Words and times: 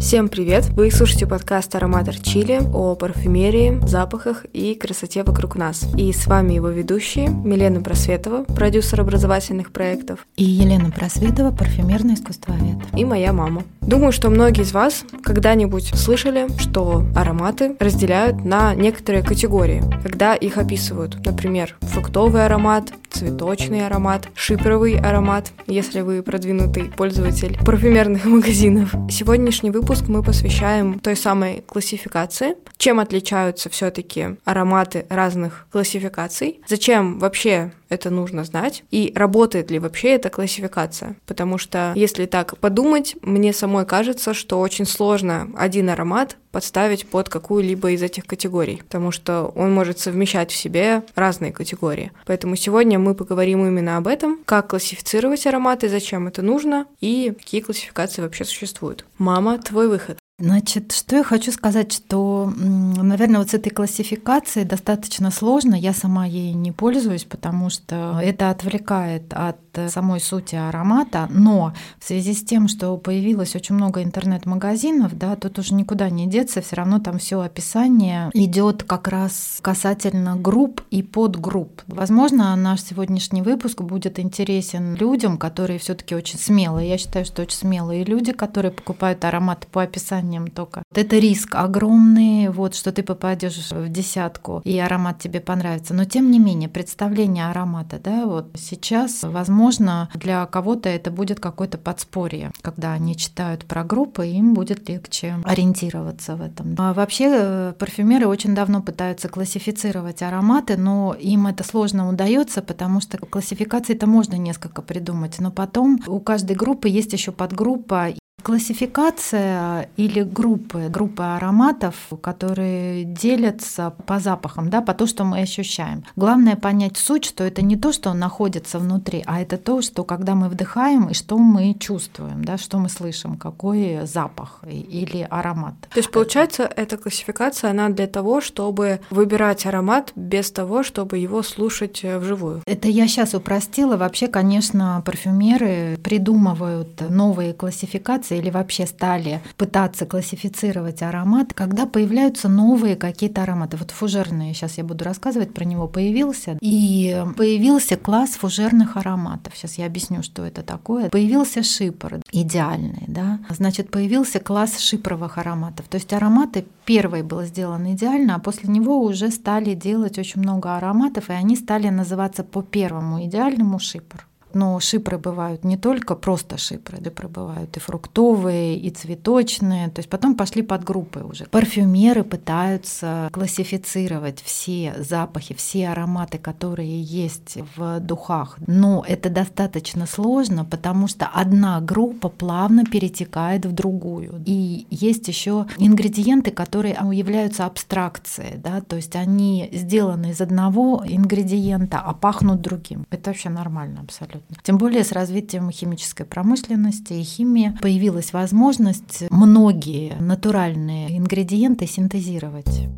Всем 0.00 0.28
привет! 0.28 0.66
Вы 0.76 0.92
слушаете 0.92 1.26
подкаст 1.26 1.74
«Ароматор 1.74 2.14
Чили» 2.14 2.60
о 2.72 2.94
парфюмерии, 2.94 3.80
запахах 3.84 4.44
и 4.52 4.76
красоте 4.76 5.24
вокруг 5.24 5.56
нас. 5.56 5.86
И 5.96 6.12
с 6.12 6.28
вами 6.28 6.54
его 6.54 6.68
ведущие 6.68 7.28
Милена 7.28 7.80
Просветова, 7.80 8.44
продюсер 8.44 9.00
образовательных 9.00 9.72
проектов. 9.72 10.24
И 10.36 10.44
Елена 10.44 10.92
Просветова, 10.92 11.50
парфюмерный 11.50 12.14
искусствовед. 12.14 12.76
И 12.96 13.04
моя 13.04 13.32
мама. 13.32 13.64
Думаю, 13.80 14.12
что 14.12 14.30
многие 14.30 14.62
из 14.62 14.72
вас 14.72 15.04
когда-нибудь 15.24 15.88
слышали, 15.96 16.46
что 16.60 17.04
ароматы 17.16 17.74
разделяют 17.80 18.44
на 18.44 18.74
некоторые 18.76 19.24
категории, 19.24 19.82
когда 20.02 20.34
их 20.34 20.58
описывают. 20.58 21.18
Например, 21.26 21.74
фруктовый 21.80 22.44
аромат, 22.44 22.92
цветочный 23.10 23.84
аромат, 23.84 24.28
шипровый 24.34 24.96
аромат, 24.96 25.50
если 25.66 26.02
вы 26.02 26.22
продвинутый 26.22 26.84
пользователь 26.84 27.58
парфюмерных 27.64 28.26
магазинов. 28.26 28.94
Сегодняшний 29.10 29.70
выпуск 29.70 29.87
мы 30.08 30.22
посвящаем 30.22 30.98
той 30.98 31.16
самой 31.16 31.62
классификации, 31.62 32.56
чем 32.76 33.00
отличаются 33.00 33.70
все-таки 33.70 34.36
ароматы 34.44 35.06
разных 35.08 35.66
классификаций, 35.72 36.60
зачем 36.66 37.18
вообще 37.18 37.72
это 37.88 38.10
нужно 38.10 38.44
знать, 38.44 38.84
и 38.90 39.12
работает 39.14 39.70
ли 39.70 39.78
вообще 39.78 40.10
эта 40.10 40.30
классификация. 40.30 41.16
Потому 41.26 41.58
что, 41.58 41.92
если 41.94 42.26
так 42.26 42.58
подумать, 42.58 43.16
мне 43.22 43.52
самой 43.52 43.86
кажется, 43.86 44.34
что 44.34 44.60
очень 44.60 44.86
сложно 44.86 45.50
один 45.56 45.90
аромат 45.90 46.36
подставить 46.50 47.06
под 47.06 47.28
какую-либо 47.28 47.90
из 47.92 48.02
этих 48.02 48.26
категорий, 48.26 48.82
потому 48.88 49.10
что 49.10 49.52
он 49.54 49.72
может 49.72 49.98
совмещать 49.98 50.50
в 50.50 50.56
себе 50.56 51.02
разные 51.14 51.52
категории. 51.52 52.12
Поэтому 52.26 52.56
сегодня 52.56 52.98
мы 52.98 53.14
поговорим 53.14 53.66
именно 53.66 53.96
об 53.96 54.06
этом, 54.06 54.40
как 54.44 54.68
классифицировать 54.68 55.46
ароматы, 55.46 55.88
зачем 55.88 56.26
это 56.26 56.42
нужно 56.42 56.86
и 57.00 57.34
какие 57.36 57.60
классификации 57.60 58.22
вообще 58.22 58.44
существуют. 58.44 59.04
Мама, 59.18 59.58
твой 59.58 59.88
выход. 59.88 60.18
Значит, 60.40 60.92
что 60.92 61.16
я 61.16 61.24
хочу 61.24 61.50
сказать, 61.50 61.92
что, 61.92 62.52
наверное, 62.56 63.40
вот 63.40 63.50
с 63.50 63.54
этой 63.54 63.70
классификацией 63.70 64.64
достаточно 64.64 65.32
сложно. 65.32 65.74
Я 65.74 65.92
сама 65.92 66.26
ей 66.26 66.52
не 66.52 66.70
пользуюсь, 66.70 67.24
потому 67.24 67.70
что 67.70 68.20
это 68.22 68.50
отвлекает 68.50 69.34
от 69.34 69.58
самой 69.88 70.20
сути 70.20 70.54
аромата. 70.54 71.26
Но 71.30 71.72
в 71.98 72.04
связи 72.04 72.34
с 72.34 72.44
тем, 72.44 72.68
что 72.68 72.96
появилось 72.96 73.56
очень 73.56 73.74
много 73.74 74.02
интернет-магазинов, 74.02 75.16
да, 75.16 75.36
тут 75.36 75.58
уже 75.58 75.74
никуда 75.74 76.10
не 76.10 76.26
деться, 76.26 76.60
все 76.60 76.76
равно 76.76 76.98
там 76.98 77.18
все 77.18 77.40
описание 77.40 78.30
идет 78.34 78.82
как 78.84 79.08
раз 79.08 79.58
касательно 79.62 80.36
групп 80.36 80.82
и 80.90 81.02
подгрупп. 81.02 81.82
Возможно, 81.86 82.54
наш 82.56 82.82
сегодняшний 82.82 83.42
выпуск 83.42 83.80
будет 83.80 84.18
интересен 84.18 84.94
людям, 84.94 85.38
которые 85.38 85.78
все-таки 85.78 86.14
очень 86.14 86.38
смелые. 86.38 86.88
Я 86.88 86.98
считаю, 86.98 87.24
что 87.24 87.42
очень 87.42 87.56
смелые 87.56 88.04
люди, 88.04 88.32
которые 88.32 88.72
покупают 88.72 89.24
ароматы 89.24 89.66
по 89.70 89.82
описанию 89.82 90.28
дыханием 90.28 90.48
только. 90.48 90.82
Это 90.94 91.18
риск 91.18 91.54
огромный, 91.54 92.48
вот, 92.48 92.74
что 92.74 92.92
ты 92.92 93.02
попадешь 93.02 93.70
в 93.70 93.88
десятку, 93.88 94.60
и 94.64 94.78
аромат 94.78 95.18
тебе 95.18 95.40
понравится. 95.40 95.94
Но 95.94 96.04
тем 96.04 96.30
не 96.30 96.38
менее, 96.38 96.68
представление 96.68 97.48
аромата, 97.48 98.00
да, 98.02 98.26
вот 98.26 98.48
сейчас, 98.54 99.22
возможно, 99.22 99.67
для 100.14 100.46
кого-то 100.46 100.88
это 100.88 101.10
будет 101.10 101.40
какое-то 101.40 101.78
подспорье, 101.78 102.52
когда 102.62 102.92
они 102.92 103.16
читают 103.16 103.64
про 103.64 103.84
группы, 103.84 104.26
им 104.26 104.54
будет 104.54 104.88
легче 104.88 105.36
ориентироваться 105.44 106.36
в 106.36 106.42
этом. 106.42 106.74
А 106.78 106.92
вообще 106.92 107.24
э, 107.30 107.72
парфюмеры 107.78 108.26
очень 108.26 108.54
давно 108.54 108.82
пытаются 108.82 109.28
классифицировать 109.28 110.22
ароматы, 110.22 110.76
но 110.76 111.14
им 111.18 111.46
это 111.46 111.64
сложно 111.64 112.08
удается, 112.08 112.62
потому 112.62 113.00
что 113.00 113.18
классификации 113.18 113.94
это 113.94 114.06
можно 114.06 114.34
несколько 114.36 114.82
придумать, 114.82 115.38
но 115.38 115.50
потом 115.50 116.00
у 116.06 116.20
каждой 116.20 116.56
группы 116.56 116.88
есть 116.88 117.12
еще 117.12 117.32
подгруппа, 117.32 118.08
Классификация 118.42 119.90
или 119.96 120.22
группы, 120.22 120.88
группы 120.88 121.22
ароматов, 121.22 121.94
которые 122.22 123.04
делятся 123.04 123.94
по 124.06 124.18
запахам, 124.20 124.70
да, 124.70 124.80
по 124.80 124.94
то, 124.94 125.06
что 125.06 125.24
мы 125.24 125.40
ощущаем. 125.40 126.04
Главное 126.16 126.56
понять 126.56 126.96
суть, 126.96 127.24
что 127.24 127.44
это 127.44 127.62
не 127.62 127.76
то, 127.76 127.92
что 127.92 128.12
находится 128.14 128.78
внутри, 128.78 129.22
а 129.26 129.40
это 129.40 129.56
то, 129.58 129.82
что 129.82 130.04
когда 130.04 130.34
мы 130.34 130.48
вдыхаем 130.48 131.08
и 131.08 131.14
что 131.14 131.38
мы 131.38 131.74
чувствуем, 131.74 132.44
да, 132.44 132.58
что 132.58 132.78
мы 132.78 132.88
слышим, 132.88 133.36
какой 133.36 134.06
запах 134.06 134.60
или 134.66 135.26
аромат. 135.28 135.74
То 135.92 135.98
есть 135.98 136.10
получается, 136.10 136.70
эта 136.76 136.96
классификация, 136.96 137.70
она 137.70 137.88
для 137.88 138.06
того, 138.06 138.40
чтобы 138.40 139.00
выбирать 139.10 139.66
аромат 139.66 140.12
без 140.14 140.50
того, 140.50 140.82
чтобы 140.82 141.18
его 141.18 141.42
слушать 141.42 142.00
э, 142.02 142.18
вживую. 142.18 142.62
Это 142.66 142.88
я 142.88 143.06
сейчас 143.08 143.34
упростила. 143.34 143.96
Вообще, 143.96 144.28
конечно, 144.28 145.02
парфюмеры 145.04 145.98
придумывают 146.02 147.08
новые 147.08 147.52
классификации, 147.52 148.27
классификации 148.28 148.38
или 148.38 148.50
вообще 148.50 148.86
стали 148.86 149.40
пытаться 149.56 150.06
классифицировать 150.06 151.02
аромат, 151.02 151.52
когда 151.54 151.86
появляются 151.86 152.48
новые 152.48 152.96
какие-то 152.96 153.42
ароматы. 153.42 153.76
Вот 153.76 153.90
фужерные, 153.90 154.54
сейчас 154.54 154.78
я 154.78 154.84
буду 154.84 155.04
рассказывать 155.04 155.54
про 155.54 155.64
него, 155.64 155.88
появился. 155.88 156.58
И 156.60 157.24
появился 157.36 157.96
класс 157.96 158.30
фужерных 158.36 158.96
ароматов. 158.96 159.54
Сейчас 159.56 159.78
я 159.78 159.86
объясню, 159.86 160.22
что 160.22 160.44
это 160.44 160.62
такое. 160.62 161.08
Появился 161.08 161.62
шипр 161.62 162.20
идеальный, 162.32 163.04
да. 163.08 163.38
Значит, 163.50 163.90
появился 163.90 164.40
класс 164.40 164.78
шипровых 164.78 165.38
ароматов. 165.38 165.86
То 165.88 165.98
есть 165.98 166.12
ароматы 166.12 166.64
первый 166.84 167.22
был 167.22 167.42
сделан 167.42 167.86
идеально, 167.92 168.34
а 168.34 168.38
после 168.38 168.68
него 168.68 169.00
уже 169.04 169.30
стали 169.30 169.74
делать 169.74 170.18
очень 170.18 170.42
много 170.42 170.76
ароматов, 170.76 171.30
и 171.30 171.32
они 171.32 171.56
стали 171.56 171.90
называться 171.90 172.44
по 172.44 172.62
первому 172.62 173.24
идеальному 173.24 173.78
шипр. 173.78 174.27
Но 174.54 174.80
шипры 174.80 175.18
бывают 175.18 175.64
не 175.64 175.76
только 175.76 176.14
просто 176.14 176.56
шипры, 176.58 176.98
да, 177.00 177.10
бывают 177.28 177.76
и 177.76 177.80
фруктовые, 177.80 178.78
и 178.78 178.90
цветочные. 178.90 179.88
То 179.90 180.00
есть 180.00 180.08
потом 180.08 180.34
пошли 180.34 180.62
подгруппы 180.62 181.20
уже. 181.20 181.44
Парфюмеры 181.46 182.24
пытаются 182.24 183.28
классифицировать 183.32 184.40
все 184.42 184.94
запахи, 184.98 185.54
все 185.54 185.88
ароматы, 185.88 186.38
которые 186.38 187.02
есть 187.02 187.58
в 187.76 188.00
духах. 188.00 188.56
Но 188.66 189.04
это 189.06 189.30
достаточно 189.30 190.06
сложно, 190.06 190.64
потому 190.64 191.08
что 191.08 191.26
одна 191.26 191.80
группа 191.80 192.28
плавно 192.28 192.84
перетекает 192.84 193.66
в 193.66 193.72
другую. 193.72 194.42
И 194.46 194.86
есть 194.90 195.28
еще 195.28 195.66
ингредиенты, 195.78 196.50
которые 196.50 196.96
являются 197.12 197.66
абстракцией, 197.66 198.56
да, 198.56 198.80
то 198.80 198.96
есть 198.96 199.16
они 199.16 199.68
сделаны 199.72 200.30
из 200.30 200.40
одного 200.40 201.04
ингредиента, 201.06 201.98
а 202.00 202.14
пахнут 202.14 202.60
другим. 202.60 203.06
Это 203.10 203.30
вообще 203.30 203.48
нормально 203.50 204.00
абсолютно 204.00 204.37
абсолютно. 204.38 204.62
Тем 204.62 204.78
более 204.78 205.04
с 205.04 205.12
развитием 205.12 205.70
химической 205.70 206.24
промышленности 206.24 207.14
и 207.14 207.22
химии 207.22 207.76
появилась 207.80 208.32
возможность 208.32 209.24
многие 209.30 210.16
натуральные 210.20 211.16
ингредиенты 211.18 211.86
синтезировать. 211.86 212.88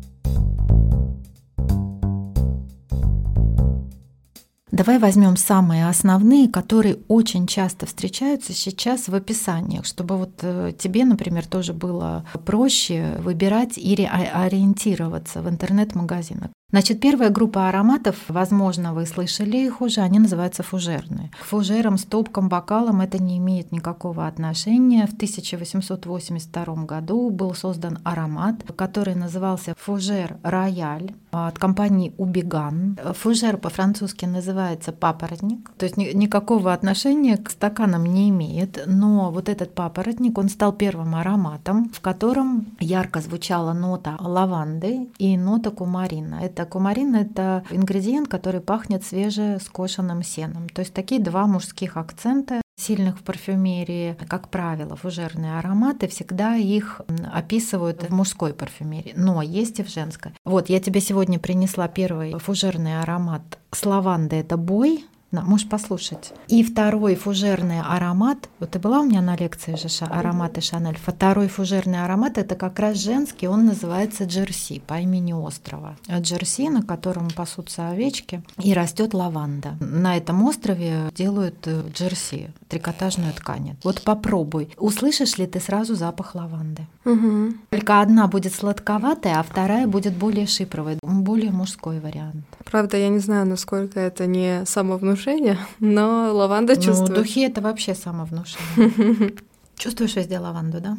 Давай 4.71 4.99
возьмем 4.99 5.35
самые 5.35 5.89
основные, 5.89 6.47
которые 6.47 6.99
очень 7.09 7.45
часто 7.45 7.85
встречаются 7.85 8.53
сейчас 8.53 9.09
в 9.09 9.13
описаниях, 9.13 9.85
чтобы 9.85 10.15
вот 10.15 10.39
э, 10.43 10.71
тебе, 10.79 11.03
например, 11.03 11.45
тоже 11.45 11.73
было 11.73 12.25
проще 12.45 13.17
выбирать 13.19 13.77
или 13.77 14.03
ориентироваться 14.03 15.41
в 15.41 15.49
интернет-магазинах. 15.49 16.51
Значит, 16.71 17.01
первая 17.01 17.29
группа 17.29 17.67
ароматов, 17.67 18.15
возможно, 18.29 18.93
вы 18.93 19.05
слышали 19.05 19.57
их 19.57 19.81
уже, 19.81 19.99
они 19.99 20.19
называются 20.19 20.63
фужерные. 20.63 21.29
К 21.37 21.43
фужерам, 21.43 21.97
стопкам, 21.97 22.47
бокалам 22.47 23.01
это 23.01 23.21
не 23.21 23.37
имеет 23.39 23.73
никакого 23.73 24.25
отношения. 24.25 25.05
В 25.05 25.13
1882 25.13 26.85
году 26.85 27.29
был 27.29 27.53
создан 27.55 27.99
аромат, 28.05 28.63
который 28.77 29.15
назывался 29.15 29.75
фужер 29.77 30.37
рояль 30.43 31.13
от 31.31 31.57
компании 31.57 32.13
Убиган. 32.17 32.97
Фужер 33.13 33.57
по-французски 33.57 34.25
называется 34.25 34.91
папоротник, 34.91 35.71
то 35.77 35.85
есть 35.85 35.97
никакого 35.97 36.73
отношения 36.73 37.37
к 37.37 37.49
стаканам 37.49 38.05
не 38.05 38.29
имеет, 38.29 38.83
но 38.85 39.31
вот 39.31 39.49
этот 39.49 39.73
папоротник, 39.73 40.37
он 40.37 40.49
стал 40.49 40.73
первым 40.73 41.15
ароматом, 41.15 41.89
в 41.93 42.01
котором 42.01 42.67
ярко 42.79 43.21
звучала 43.21 43.73
нота 43.73 44.15
лаванды 44.19 45.09
и 45.17 45.37
нота 45.37 45.71
кумарина. 45.71 46.39
Это 46.41 46.65
кумарин– 46.65 47.15
это 47.15 47.63
ингредиент, 47.71 48.27
который 48.27 48.61
пахнет 48.61 49.03
свежескошенным 49.03 50.23
сеном. 50.23 50.69
То 50.69 50.81
есть 50.81 50.93
такие 50.93 51.21
два 51.21 51.47
мужских 51.47 51.97
акцента 51.97 52.61
сильных 52.81 53.19
в 53.19 53.23
парфюмерии, 53.23 54.17
как 54.27 54.49
правило, 54.49 54.95
фужерные 54.95 55.59
ароматы, 55.59 56.07
всегда 56.07 56.55
их 56.55 57.01
описывают 57.31 58.03
в 58.03 58.13
мужской 58.13 58.53
парфюмерии, 58.53 59.13
но 59.15 59.41
есть 59.41 59.79
и 59.79 59.83
в 59.83 59.89
женской. 59.89 60.33
Вот, 60.43 60.69
я 60.69 60.79
тебе 60.79 60.99
сегодня 61.01 61.39
принесла 61.39 61.87
первый 61.87 62.37
фужерный 62.39 63.01
аромат 63.01 63.59
с 63.71 63.85
лавандой, 63.85 64.39
это 64.39 64.57
бой, 64.57 65.05
Да, 65.31 65.41
можешь 65.41 65.69
послушать. 65.69 66.33
И 66.47 66.63
второй 66.63 67.15
фужерный 67.15 67.81
аромат, 67.81 68.49
вот 68.59 68.71
ты 68.71 68.79
была 68.79 68.99
у 68.99 69.05
меня 69.05 69.21
на 69.21 69.35
лекции 69.37 69.75
же 69.75 69.87
ароматы 70.05 70.61
Шанель. 70.61 70.97
Второй 71.01 71.47
фужерный 71.47 72.03
аромат 72.03 72.37
это 72.37 72.55
как 72.55 72.79
раз 72.79 72.97
женский, 72.97 73.47
он 73.47 73.65
называется 73.65 74.25
Джерси 74.25 74.81
по 74.85 74.99
имени 74.99 75.33
острова. 75.33 75.95
Джерси, 76.09 76.69
на 76.69 76.83
котором 76.83 77.29
пасутся 77.29 77.89
овечки, 77.89 78.43
и 78.57 78.73
растет 78.73 79.13
лаванда. 79.13 79.75
На 79.79 80.17
этом 80.17 80.43
острове 80.43 81.09
делают 81.15 81.65
э, 81.65 81.83
джерси, 81.93 82.51
трикотажную 82.67 83.33
ткань. 83.33 83.77
Вот 83.83 84.01
попробуй, 84.01 84.73
услышишь 84.77 85.37
ли 85.37 85.47
ты 85.47 85.59
сразу 85.59 85.95
запах 85.95 86.35
лаванды? 86.35 86.87
Угу. 87.05 87.53
Только 87.69 88.01
одна 88.01 88.27
будет 88.27 88.53
сладковатая, 88.53 89.39
а 89.39 89.43
вторая 89.43 89.87
будет 89.87 90.13
более 90.13 90.47
шипровая, 90.47 90.97
более 91.01 91.51
мужской 91.51 91.99
вариант. 91.99 92.45
Правда, 92.65 92.97
я 92.97 93.09
не 93.09 93.19
знаю, 93.19 93.45
насколько 93.47 93.99
это 93.99 94.27
не 94.27 94.65
самовнушение, 94.65 95.20
но 95.79 96.33
лаванда 96.33 96.75
чувствует. 96.75 97.09
Ну, 97.09 97.15
духи 97.15 97.41
это 97.41 97.61
вообще 97.61 97.95
самовнушение. 97.95 99.33
Чувствуешь 99.75 100.15
везде 100.15 100.37
лаванду, 100.37 100.79
да? 100.79 100.97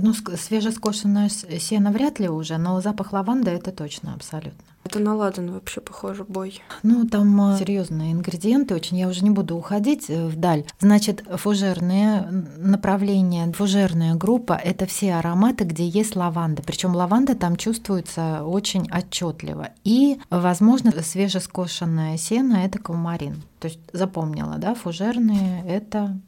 Ну, 0.00 0.12
свежескошенное 0.14 1.28
сено 1.28 1.90
вряд 1.90 2.18
ли 2.18 2.28
уже, 2.28 2.58
но 2.58 2.80
запах 2.80 3.12
лаванды 3.12 3.50
это 3.50 3.72
точно, 3.72 4.14
абсолютно. 4.14 4.64
Это 4.84 4.98
на 4.98 5.14
ладан 5.14 5.50
вообще 5.50 5.80
похоже, 5.80 6.24
бой. 6.24 6.60
Ну, 6.82 7.06
там 7.06 7.40
а, 7.40 7.58
серьезные 7.58 8.12
ингредиенты, 8.12 8.74
очень 8.74 8.98
я 8.98 9.08
уже 9.08 9.24
не 9.24 9.30
буду 9.30 9.56
уходить 9.56 10.10
э, 10.10 10.26
вдаль. 10.26 10.64
Значит, 10.78 11.24
фужерные 11.36 12.28
направления, 12.58 13.50
фужерная 13.52 14.14
группа— 14.14 14.52
это 14.64 14.84
все 14.84 15.14
ароматы, 15.14 15.64
где 15.64 15.88
есть 15.88 16.16
лаванда. 16.16 16.62
Причем 16.62 16.94
лаванда 16.94 17.34
там 17.34 17.56
чувствуется 17.56 18.44
очень 18.44 18.86
отчетливо. 18.92 19.70
И, 19.84 20.20
возможно, 20.28 20.92
свежескошенное 21.02 22.18
сено— 22.18 22.56
это 22.64 22.78
кумарин. 22.78 23.42
То 23.60 23.68
есть 23.68 23.80
запомнила, 23.94 24.56
да, 24.58 24.74
фужерные— 24.74 25.64
это 25.66 26.20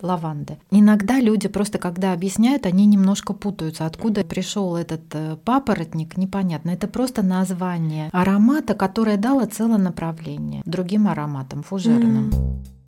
лаванды. 0.00 0.58
Иногда 0.70 1.20
люди 1.20 1.48
просто, 1.48 1.78
когда 1.78 2.12
объясняют, 2.12 2.66
они 2.66 2.86
немножко 2.86 3.32
путаются. 3.32 3.86
Откуда 3.86 4.24
пришел 4.24 4.76
этот 4.76 5.02
э, 5.12 5.36
папоротник, 5.44 6.16
непонятно. 6.16 6.70
Это 6.70 6.88
просто 6.88 7.22
название 7.22 8.08
аромата, 8.12 8.74
которое 8.74 9.16
дало 9.16 9.44
целое 9.46 9.78
направление 9.78 10.62
другим 10.64 11.08
ароматам, 11.08 11.62
фужерным. 11.62 12.30
Mm. 12.30 12.80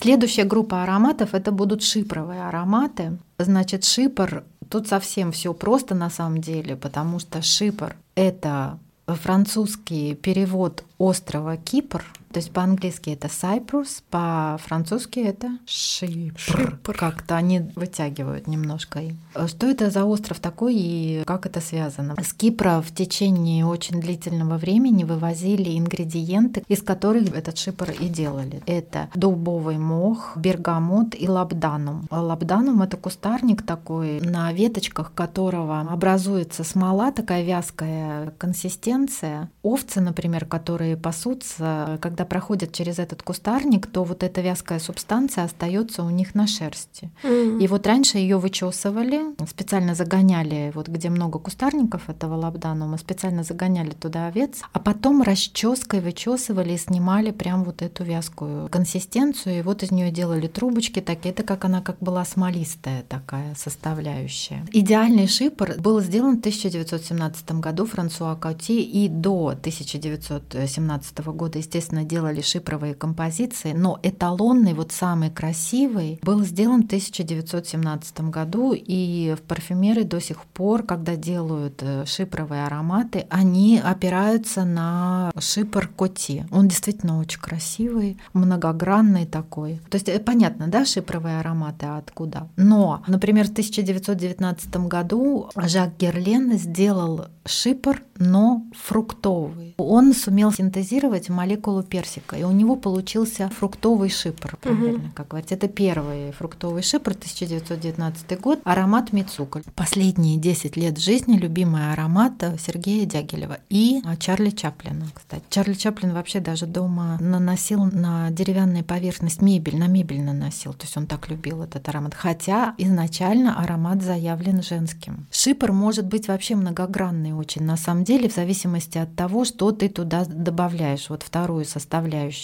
Следующая 0.00 0.44
группа 0.44 0.84
ароматов 0.84 1.34
это 1.34 1.50
будут 1.50 1.82
шипровые 1.82 2.46
ароматы. 2.46 3.18
Значит, 3.38 3.84
шипр 3.84 4.44
тут 4.68 4.86
совсем 4.86 5.32
все 5.32 5.52
просто 5.52 5.94
на 5.94 6.10
самом 6.10 6.40
деле, 6.40 6.76
потому 6.76 7.18
что 7.18 7.42
шипр 7.42 7.96
это 8.14 8.78
французский 9.06 10.14
перевод 10.14 10.84
острова 10.98 11.56
Кипр, 11.56 12.04
то 12.36 12.40
есть 12.40 12.52
по-английски 12.52 13.08
это 13.08 13.28
Cyprus, 13.28 14.02
по-французски 14.10 15.20
это 15.20 15.56
Chypre. 15.64 16.38
Chypre. 16.38 16.94
Как-то 16.94 17.34
они 17.34 17.60
вытягивают 17.76 18.46
немножко. 18.46 19.00
Что 19.46 19.66
это 19.66 19.88
за 19.88 20.04
остров 20.04 20.38
такой 20.38 20.74
и 20.74 21.22
как 21.24 21.46
это 21.46 21.62
связано? 21.62 22.14
С 22.22 22.34
Кипра 22.34 22.82
в 22.82 22.94
течение 22.94 23.64
очень 23.64 24.02
длительного 24.02 24.58
времени 24.58 25.04
вывозили 25.04 25.78
ингредиенты, 25.78 26.62
из 26.68 26.82
которых 26.82 27.34
этот 27.34 27.56
шипр 27.56 27.92
и 27.92 28.06
делали. 28.06 28.60
Это 28.66 29.08
дубовый 29.14 29.78
мох, 29.78 30.36
бергамот 30.36 31.14
и 31.18 31.26
лабданум. 31.26 32.06
Лабданум— 32.10 32.82
это 32.82 32.98
кустарник 32.98 33.62
такой, 33.62 34.20
на 34.20 34.52
веточках 34.52 35.14
которого 35.14 35.80
образуется 35.80 36.64
смола, 36.64 37.12
такая 37.12 37.42
вязкая 37.44 38.34
консистенция. 38.36 39.48
Овцы, 39.62 40.02
например, 40.02 40.44
которые 40.44 40.98
пасутся, 40.98 41.98
когда 42.02 42.25
проходят 42.26 42.72
через 42.72 42.98
этот 42.98 43.22
кустарник, 43.22 43.86
то 43.86 44.04
вот 44.04 44.22
эта 44.22 44.40
вязкая 44.40 44.78
субстанция 44.78 45.44
остается 45.44 46.02
у 46.02 46.10
них 46.10 46.34
на 46.34 46.46
шерсти. 46.46 47.10
Mm. 47.22 47.62
И 47.62 47.68
вот 47.68 47.86
раньше 47.86 48.18
ее 48.18 48.38
вычесывали, 48.38 49.20
специально 49.48 49.94
загоняли, 49.94 50.72
вот 50.74 50.88
где 50.88 51.08
много 51.08 51.38
кустарников 51.38 52.08
этого 52.08 52.34
лабданума, 52.34 52.98
специально 52.98 53.42
загоняли 53.42 53.90
туда 53.90 54.26
овец, 54.26 54.60
а 54.72 54.78
потом 54.78 55.22
расческой 55.22 56.00
вычесывали 56.00 56.74
и 56.74 56.78
снимали 56.78 57.30
прям 57.30 57.64
вот 57.64 57.82
эту 57.82 58.04
вязкую 58.04 58.68
консистенцию, 58.68 59.58
и 59.58 59.62
вот 59.62 59.82
из 59.82 59.90
нее 59.90 60.10
делали 60.10 60.46
трубочки 60.46 61.00
такие, 61.00 61.32
это 61.32 61.42
как 61.42 61.64
она 61.64 61.80
как 61.80 61.96
была 62.00 62.24
смолистая 62.24 63.04
такая 63.08 63.54
составляющая. 63.54 64.66
Идеальный 64.72 65.26
шипр 65.26 65.74
был 65.78 66.00
сделан 66.00 66.36
в 66.36 66.40
1917 66.40 67.52
году 67.52 67.86
Франсуа 67.86 68.34
Каути, 68.36 68.82
и 68.82 69.08
до 69.08 69.48
1917 69.48 71.18
года, 71.26 71.58
естественно, 71.58 72.04
делали 72.16 72.40
шипровые 72.40 72.94
композиции, 72.94 73.72
но 73.72 73.98
эталонный, 74.02 74.72
вот 74.72 74.90
самый 74.90 75.30
красивый, 75.30 76.18
был 76.22 76.42
сделан 76.44 76.82
в 76.82 76.86
1917 76.86 78.20
году, 78.30 78.72
и 78.72 79.34
в 79.38 79.42
парфюмеры 79.42 80.04
до 80.04 80.18
сих 80.18 80.38
пор, 80.44 80.82
когда 80.82 81.14
делают 81.14 81.82
э, 81.82 82.06
шипровые 82.06 82.64
ароматы, 82.64 83.26
они 83.28 83.78
опираются 83.84 84.64
на 84.64 85.30
шипр 85.38 85.88
Коти. 85.88 86.46
Он 86.50 86.68
действительно 86.68 87.18
очень 87.18 87.40
красивый, 87.40 88.16
многогранный 88.32 89.26
такой. 89.26 89.80
То 89.90 89.96
есть 89.96 90.08
э, 90.08 90.18
понятно, 90.18 90.68
да, 90.68 90.86
шипровые 90.86 91.40
ароматы 91.40 91.86
откуда. 91.86 92.48
Но, 92.56 93.02
например, 93.06 93.46
в 93.46 93.50
1919 93.50 94.76
году 94.88 95.50
Жак 95.54 95.98
Герлен 95.98 96.56
сделал 96.56 97.26
шипр, 97.44 98.02
но 98.18 98.62
фруктовый. 98.72 99.74
Он 99.76 100.14
сумел 100.14 100.52
синтезировать 100.52 101.28
молекулу 101.28 101.82
персика, 101.96 102.36
и 102.36 102.42
у 102.42 102.50
него 102.50 102.76
получился 102.76 103.48
фруктовый 103.48 104.10
шипр, 104.10 104.58
правильно 104.60 104.98
угу. 104.98 105.12
как 105.14 105.28
говорить. 105.28 105.52
Это 105.52 105.66
первый 105.66 106.30
фруктовый 106.32 106.82
шипр, 106.82 107.12
1919 107.12 108.40
год, 108.40 108.60
аромат 108.64 109.14
Мицука. 109.14 109.62
Последние 109.74 110.36
10 110.36 110.76
лет 110.76 110.98
жизни 110.98 111.38
любимый 111.38 111.92
аромат 111.92 112.34
Сергея 112.58 113.06
Дягилева 113.06 113.58
и 113.70 114.02
Чарли 114.18 114.50
Чаплина, 114.50 115.06
кстати. 115.14 115.42
Чарли 115.48 115.72
Чаплин 115.72 116.12
вообще 116.12 116.40
даже 116.40 116.66
дома 116.66 117.16
наносил 117.18 117.84
на 117.84 118.30
деревянную 118.30 118.84
поверхность 118.84 119.40
мебель, 119.40 119.78
на 119.78 119.86
мебель 119.86 120.20
наносил, 120.20 120.74
то 120.74 120.84
есть 120.84 120.98
он 120.98 121.06
так 121.06 121.30
любил 121.30 121.62
этот 121.62 121.88
аромат. 121.88 122.12
Хотя 122.14 122.74
изначально 122.76 123.58
аромат 123.58 124.02
заявлен 124.02 124.62
женским. 124.62 125.26
Шипр 125.30 125.72
может 125.72 126.06
быть 126.06 126.28
вообще 126.28 126.56
многогранный 126.56 127.32
очень, 127.32 127.62
на 127.62 127.78
самом 127.78 128.04
деле, 128.04 128.28
в 128.28 128.34
зависимости 128.34 128.98
от 128.98 129.16
того, 129.16 129.46
что 129.46 129.72
ты 129.72 129.88
туда 129.88 130.26
добавляешь, 130.26 131.08
вот 131.08 131.22
вторую 131.22 131.64
составляющую. 131.64 131.85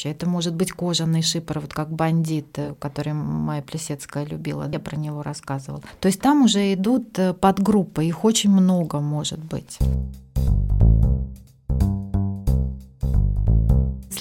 Это 0.09 0.29
может 0.29 0.55
быть 0.55 0.73
кожаный 0.73 1.23
шипр, 1.23 1.61
вот 1.61 1.73
как 1.73 1.91
бандит, 1.91 2.59
э, 2.59 2.75
который 2.79 3.13
моя 3.13 3.63
Плесецкая 3.63 4.25
любила, 4.25 4.69
я 4.71 4.79
про 4.79 4.97
него 4.97 5.23
рассказывала. 5.23 5.83
То 6.01 6.09
есть 6.09 6.21
там 6.21 6.43
уже 6.43 6.73
идут 6.75 7.19
э, 7.19 7.35
подгруппы, 7.35 8.05
их 8.05 8.25
очень 8.25 8.51
много 8.51 9.01
может 9.01 9.39
быть. 9.39 9.79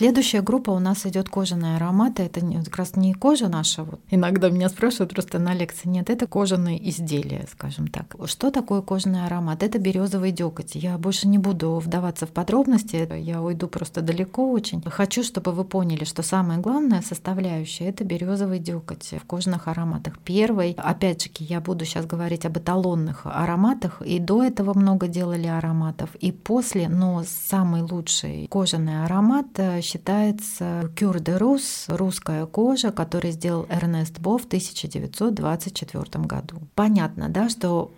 Следующая 0.01 0.41
группа 0.41 0.71
у 0.71 0.79
нас 0.79 1.05
идет 1.05 1.29
кожаные 1.29 1.75
ароматы. 1.75 2.23
Это 2.23 2.41
как 2.41 2.75
раз 2.75 2.95
не 2.95 3.13
кожа 3.13 3.49
наша. 3.49 3.83
Вот. 3.83 3.99
Иногда 4.09 4.49
меня 4.49 4.67
спрашивают 4.67 5.13
просто 5.13 5.37
на 5.37 5.53
лекции. 5.53 5.87
Нет, 5.87 6.09
это 6.09 6.25
кожаные 6.25 6.89
изделия, 6.89 7.45
скажем 7.51 7.87
так. 7.87 8.15
Что 8.25 8.49
такое 8.49 8.81
кожаный 8.81 9.27
аромат? 9.27 9.61
Это 9.61 9.77
березовый 9.77 10.31
дёкоть. 10.31 10.73
Я 10.73 10.97
больше 10.97 11.27
не 11.27 11.37
буду 11.37 11.75
вдаваться 11.75 12.25
в 12.25 12.31
подробности. 12.31 13.07
Я 13.15 13.43
уйду 13.43 13.67
просто 13.67 14.01
далеко 14.01 14.51
очень. 14.51 14.81
Хочу, 14.81 15.21
чтобы 15.21 15.51
вы 15.51 15.65
поняли, 15.65 16.03
что 16.03 16.23
самая 16.23 16.57
главная 16.57 17.03
составляющая 17.03 17.85
это 17.85 18.03
березовый 18.03 18.57
дёкоть 18.57 19.13
в 19.21 19.27
кожаных 19.27 19.67
ароматах. 19.67 20.17
Первый, 20.25 20.71
опять 20.79 21.25
же, 21.25 21.29
я 21.37 21.61
буду 21.61 21.85
сейчас 21.85 22.07
говорить 22.07 22.43
об 22.47 22.57
эталонных 22.57 23.27
ароматах. 23.27 24.01
И 24.01 24.17
до 24.17 24.43
этого 24.43 24.73
много 24.73 25.07
делали 25.07 25.45
ароматов, 25.45 26.15
и 26.15 26.31
после, 26.31 26.89
но 26.89 27.23
самый 27.23 27.83
лучший 27.83 28.47
кожаный 28.49 29.05
аромат 29.05 29.45
э, 29.57 29.79
считается 29.91 30.89
Кюр 30.97 31.19
де 31.19 31.37
Рус, 31.37 31.85
русская 31.89 32.45
кожа, 32.45 32.91
который 32.91 33.31
сделал 33.31 33.65
Эрнест 33.69 34.19
Бо 34.19 34.37
в 34.37 34.45
1924 34.45 36.23
году. 36.25 36.55
Понятно, 36.75 37.29
да, 37.29 37.49
что 37.49 37.91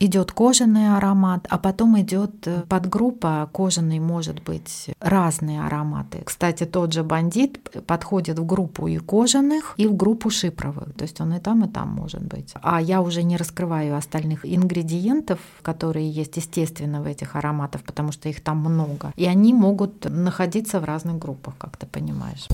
идет 0.00 0.32
кожаный 0.32 0.96
аромат, 0.96 1.46
а 1.50 1.58
потом 1.58 2.00
идет 2.00 2.46
э, 2.46 2.62
подгруппа 2.68 3.48
кожаный, 3.52 3.98
может 3.98 4.42
быть, 4.42 4.90
разные 5.00 5.62
ароматы. 5.62 6.22
Кстати, 6.24 6.64
тот 6.64 6.92
же 6.92 7.02
бандит 7.02 7.60
подходит 7.86 8.38
в 8.38 8.46
группу 8.46 8.86
и 8.86 8.98
кожаных, 8.98 9.74
и 9.76 9.86
в 9.86 9.96
группу 9.96 10.30
шипровых. 10.30 10.94
То 10.94 11.02
есть 11.02 11.20
он 11.20 11.34
и 11.34 11.40
там, 11.40 11.64
и 11.64 11.68
там 11.68 11.88
может 11.88 12.22
быть. 12.22 12.54
А 12.62 12.80
я 12.80 13.02
уже 13.02 13.22
не 13.22 13.36
раскрываю 13.36 13.96
остальных 13.96 14.44
ингредиентов, 14.44 15.38
которые 15.62 16.10
есть, 16.10 16.36
естественно, 16.36 17.02
в 17.02 17.06
этих 17.06 17.36
ароматах, 17.36 17.82
потому 17.82 18.12
что 18.12 18.28
их 18.28 18.40
там 18.40 18.58
много. 18.58 19.12
И 19.16 19.26
они 19.26 19.52
могут 19.52 20.04
находиться 20.04 20.80
в 20.80 20.84
разных 20.84 21.18
группах, 21.18 21.54
как 21.58 21.76
ты 21.76 21.86
понимаешь. 21.86 22.46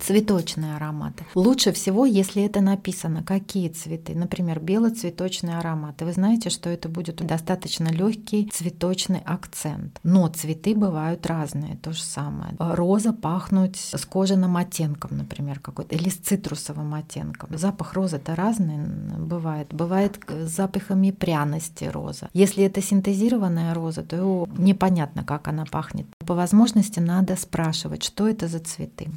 Цветочные 0.00 0.76
ароматы. 0.76 1.24
Лучше 1.34 1.72
всего, 1.72 2.06
если 2.06 2.42
это 2.42 2.60
написано, 2.60 3.22
какие 3.22 3.68
цветы. 3.68 4.14
Например, 4.14 4.58
белоцветочные 4.58 5.58
ароматы. 5.58 6.04
Вы 6.04 6.12
знаете, 6.12 6.50
что 6.50 6.70
это 6.70 6.88
будет 6.88 7.16
достаточно 7.24 7.88
легкий 7.88 8.50
цветочный 8.52 9.20
акцент. 9.24 10.00
Но 10.02 10.26
цветы 10.28 10.74
бывают 10.74 11.26
разные, 11.26 11.76
то 11.76 11.92
же 11.92 12.02
самое. 12.02 12.54
Роза 12.58 13.12
пахнуть 13.12 13.76
с 13.76 14.04
кожаным 14.06 14.56
оттенком, 14.56 15.18
например, 15.18 15.60
какой-то, 15.60 15.94
или 15.94 16.08
с 16.08 16.16
цитрусовым 16.16 16.94
оттенком. 16.94 17.56
Запах 17.56 17.92
розы-то 17.92 18.34
разный 18.34 18.78
бывает. 19.18 19.68
Бывает 19.72 20.18
с 20.28 20.50
запахами 20.50 21.10
пряности 21.10 21.84
роза. 21.84 22.28
Если 22.32 22.64
это 22.64 22.80
синтезированная 22.80 23.74
роза, 23.74 24.02
то 24.02 24.48
непонятно, 24.56 25.24
как 25.24 25.48
она 25.48 25.64
пахнет. 25.66 26.06
По 26.26 26.34
возможности 26.34 27.00
надо 27.00 27.36
спрашивать, 27.36 28.02
что 28.02 28.28
это 28.28 28.48
за 28.48 28.60
цветы. 28.60 29.08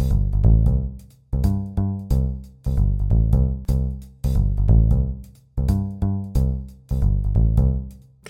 you 0.00 0.27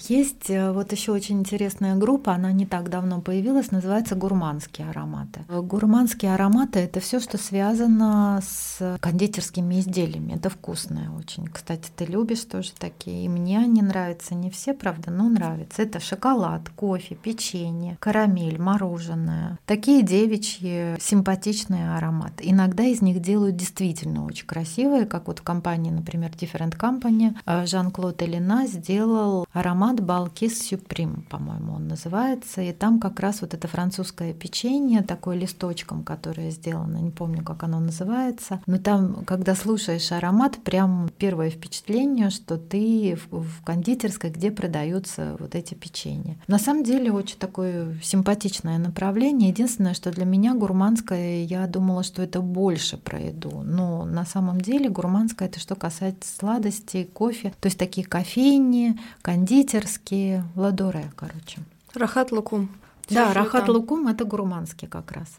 Есть 0.08 0.48
э, 0.48 0.72
вот 0.72 0.90
еще 0.92 1.12
очень 1.12 1.40
интересная 1.40 1.94
группа, 1.94 2.32
она 2.32 2.50
не 2.52 2.64
так 2.64 2.88
давно 2.88 3.20
появилась, 3.20 3.70
называется 3.70 4.14
гурманские 4.14 4.88
ароматы. 4.88 5.40
Гурманские 5.48 6.34
ароматы 6.34 6.78
это 6.78 7.00
все, 7.00 7.20
что 7.20 7.36
связано 7.36 8.40
с 8.42 8.98
кондитерскими 9.00 9.80
изделиями. 9.80 10.32
Это 10.34 10.48
вкусное 10.48 11.10
очень. 11.10 11.46
Кстати, 11.48 11.90
ты 11.94 12.06
любишь 12.06 12.44
тоже 12.44 12.72
такие. 12.78 13.26
И 13.26 13.28
мне 13.28 13.58
они 13.58 13.82
нравятся. 13.82 14.34
Не 14.34 14.50
все, 14.50 14.72
правда, 14.72 15.10
но 15.10 15.28
нравятся. 15.28 15.82
Это 15.82 16.00
шоколад, 16.00 16.70
кофе, 16.70 17.14
печенье, 17.14 17.98
карамель, 18.00 18.58
мороженое. 18.58 19.58
Такие 19.66 20.02
девичьи 20.02 20.96
симпатичные 20.98 21.94
ароматы. 21.94 22.44
Иногда 22.44 22.84
из 22.84 23.02
них 23.02 23.20
делают 23.20 23.56
действительно 23.56 24.24
очень 24.24 24.46
красивые, 24.46 25.04
как 25.04 25.26
вот 25.26 25.40
в 25.40 25.42
компании, 25.42 25.90
например, 25.90 26.30
Different 26.30 26.78
Company. 26.78 27.36
Э, 27.44 27.66
Жан-Клод 27.66 28.22
Элина 28.22 28.66
сделал 28.66 29.46
аромат 29.52 29.97
аромат 29.98 30.00
Балкис 30.00 30.62
Сюприм, 30.62 31.24
по-моему, 31.28 31.74
он 31.74 31.88
называется. 31.88 32.62
И 32.62 32.72
там 32.72 33.00
как 33.00 33.20
раз 33.20 33.40
вот 33.40 33.54
это 33.54 33.68
французское 33.68 34.32
печенье, 34.32 35.02
такое 35.02 35.36
листочком, 35.36 36.04
которое 36.04 36.50
сделано, 36.50 36.98
не 36.98 37.10
помню, 37.10 37.42
как 37.42 37.62
оно 37.62 37.80
называется. 37.80 38.60
Но 38.66 38.78
там, 38.78 39.24
когда 39.24 39.54
слушаешь 39.54 40.12
аромат, 40.12 40.58
прям 40.64 41.10
первое 41.18 41.50
впечатление, 41.50 42.30
что 42.30 42.56
ты 42.56 43.18
в, 43.30 43.42
в 43.42 43.64
кондитерской, 43.64 44.30
где 44.30 44.50
продаются 44.50 45.36
вот 45.38 45.54
эти 45.54 45.74
печенья. 45.74 46.36
На 46.48 46.58
самом 46.58 46.84
деле 46.84 47.12
очень 47.12 47.38
такое 47.38 47.98
симпатичное 48.02 48.78
направление. 48.78 49.50
Единственное, 49.50 49.94
что 49.94 50.10
для 50.10 50.24
меня 50.24 50.54
гурманское, 50.54 51.44
я 51.44 51.66
думала, 51.66 52.02
что 52.02 52.22
это 52.22 52.40
больше 52.40 52.96
про 52.96 53.18
еду. 53.18 53.62
Но 53.64 54.04
на 54.04 54.24
самом 54.24 54.60
деле 54.60 54.88
гурманское 54.88 55.48
это 55.48 55.60
что 55.60 55.74
касается 55.74 56.30
сладостей, 56.38 57.04
кофе. 57.04 57.52
То 57.60 57.66
есть 57.66 57.78
такие 57.78 58.06
кофейни, 58.06 58.98
кондитер 59.22 59.87
питерские 59.88 60.44
ладоре, 60.54 61.10
короче. 61.16 61.60
Рахат 61.94 62.30
лукум. 62.30 62.68
Да, 63.08 63.32
рахат 63.32 63.68
лукум 63.68 64.08
это 64.08 64.24
гурманский 64.24 64.86
как 64.86 65.12
раз. 65.12 65.36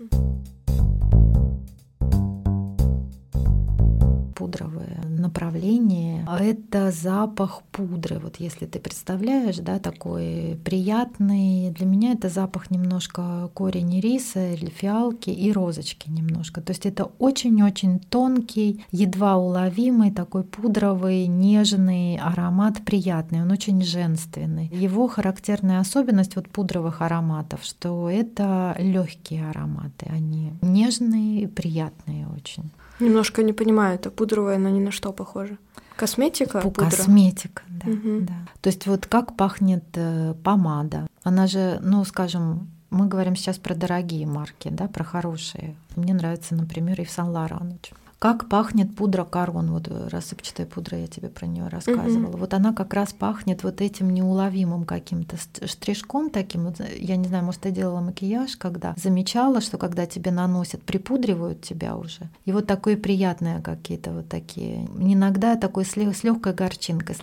Пудровые 4.36 5.00
направлении 5.20 6.26
это 6.40 6.92
запах 6.92 7.62
пудры. 7.72 8.20
Вот 8.20 8.38
если 8.38 8.66
ты 8.66 8.80
представляешь, 8.80 9.58
да, 9.58 9.80
такой 9.80 10.60
приятный. 10.64 11.72
Для 11.72 11.86
меня 11.86 12.14
это 12.14 12.30
запах 12.30 12.72
немножко 12.72 13.50
корень 13.54 14.00
риса 14.00 14.54
или 14.54 14.70
фиалки 14.70 15.30
и 15.30 15.52
розочки 15.52 16.10
немножко. 16.10 16.62
То 16.62 16.72
есть 16.72 16.86
это 16.86 17.06
очень-очень 17.20 18.00
тонкий, 18.00 18.84
едва 18.92 19.38
уловимый, 19.38 20.12
такой 20.12 20.44
пудровый, 20.44 21.28
нежный 21.28 22.18
аромат, 22.18 22.84
приятный. 22.86 23.42
Он 23.42 23.52
очень 23.52 23.82
женственный. 23.82 24.68
Его 24.68 25.08
характерная 25.08 25.80
особенность 25.80 26.36
вот 26.36 26.50
пудровых 26.50 27.02
ароматов, 27.02 27.64
что 27.64 28.10
это 28.10 28.76
легкие 28.80 29.50
ароматы. 29.50 30.08
Они 30.10 30.54
нежные 30.62 31.44
и 31.44 31.48
приятные 31.48 32.28
очень. 32.28 32.72
Немножко 33.00 33.44
не 33.44 33.53
понимаю, 33.53 33.96
это 33.96 34.10
пудровая, 34.12 34.56
она 34.56 34.70
ни 34.70 34.79
на 34.79 34.91
что 34.91 35.13
похожа. 35.13 35.58
Косметика? 35.96 36.62
Фу, 36.62 36.72
косметика, 36.72 37.63
да, 37.68 37.91
угу. 37.91 38.22
да. 38.22 38.34
То 38.62 38.70
есть 38.70 38.88
вот 38.88 39.06
как 39.06 39.36
пахнет 39.36 39.84
э, 39.96 40.34
помада? 40.44 41.08
Она 41.24 41.48
же, 41.48 41.79
ну, 41.82 42.06
скажем, 42.06 42.70
мы 42.89 43.08
говорим 43.08 43.36
сейчас 43.36 43.58
про 43.58 43.75
дорогие 43.75 44.25
марки, 44.25 44.70
да, 44.70 44.88
про 44.88 45.03
хорошие. 45.03 45.75
Мне 45.96 46.13
нравится, 46.13 46.56
например, 46.56 47.01
и 47.01 47.06
в 47.06 47.12
Сан 47.12 47.29
Лоран 47.29 47.77
очень. 47.82 47.96
Как 48.20 48.50
пахнет 48.50 48.98
пудра 48.98 49.24
Карон, 49.24 49.72
вот 49.72 49.88
э, 49.88 50.10
рассыпчатая 50.10 50.68
пудра, 50.68 50.98
я 50.98 51.08
тебе 51.08 51.30
про 51.30 51.46
нее 51.48 51.70
рассказывала. 51.70 52.34
Mm-hmm. 52.34 52.38
Вот 52.38 52.54
она 52.54 52.74
как 52.74 52.94
раз 52.94 53.14
пахнет 53.14 53.64
вот 53.64 53.80
этим 53.80 54.10
неуловимым 54.10 54.84
каким-то 54.84 55.38
штришком 55.66 56.30
таким. 56.30 56.66
Вот, 56.66 56.82
э, 56.82 56.98
я 57.00 57.16
не 57.16 57.30
знаю, 57.30 57.46
может, 57.46 57.62
ты 57.62 57.72
делала 57.72 58.02
макияж, 58.02 58.58
когда 58.58 58.94
замечала, 58.98 59.62
что 59.62 59.78
когда 59.78 60.06
тебе 60.06 60.32
наносят, 60.32 60.84
припудривают 60.84 61.62
тебя 61.62 61.96
уже. 61.96 62.30
И 62.44 62.52
вот 62.52 62.68
такое 62.68 62.98
приятное 62.98 63.62
какие-то 63.62 64.12
вот 64.12 64.28
такие. 64.28 64.86
Иногда 65.00 65.56
такой 65.56 65.86
с, 65.86 65.96
с 65.96 66.24
легкой 66.26 66.54
горчинкой, 66.54 67.16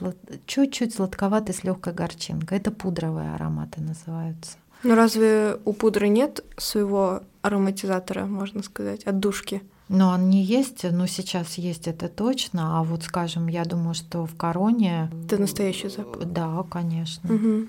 чуть-чуть 0.46 0.94
сладковатый 0.94 1.54
с 1.54 1.62
легкой 1.62 1.92
горчинкой. 1.92 2.56
Это 2.56 2.70
пудровые 2.70 3.34
ароматы 3.34 3.82
называются. 3.82 4.56
Но 4.82 4.94
разве 4.94 5.58
у 5.64 5.72
пудры 5.72 6.08
нет 6.08 6.44
своего 6.56 7.22
ароматизатора, 7.42 8.26
можно 8.26 8.62
сказать, 8.62 9.04
отдушки? 9.04 9.62
Но 9.88 10.10
он 10.10 10.30
не 10.30 10.42
есть, 10.42 10.82
но 10.90 11.06
сейчас 11.06 11.58
есть 11.58 11.86
это 11.86 12.08
точно. 12.08 12.80
А 12.80 12.82
вот, 12.82 13.04
скажем, 13.04 13.46
я 13.46 13.64
думаю, 13.64 13.94
что 13.94 14.26
в 14.26 14.34
короне... 14.36 15.08
Это 15.26 15.38
настоящий 15.38 15.88
запах. 15.88 16.24
Да, 16.24 16.64
конечно. 16.68 17.32
Угу. 17.32 17.68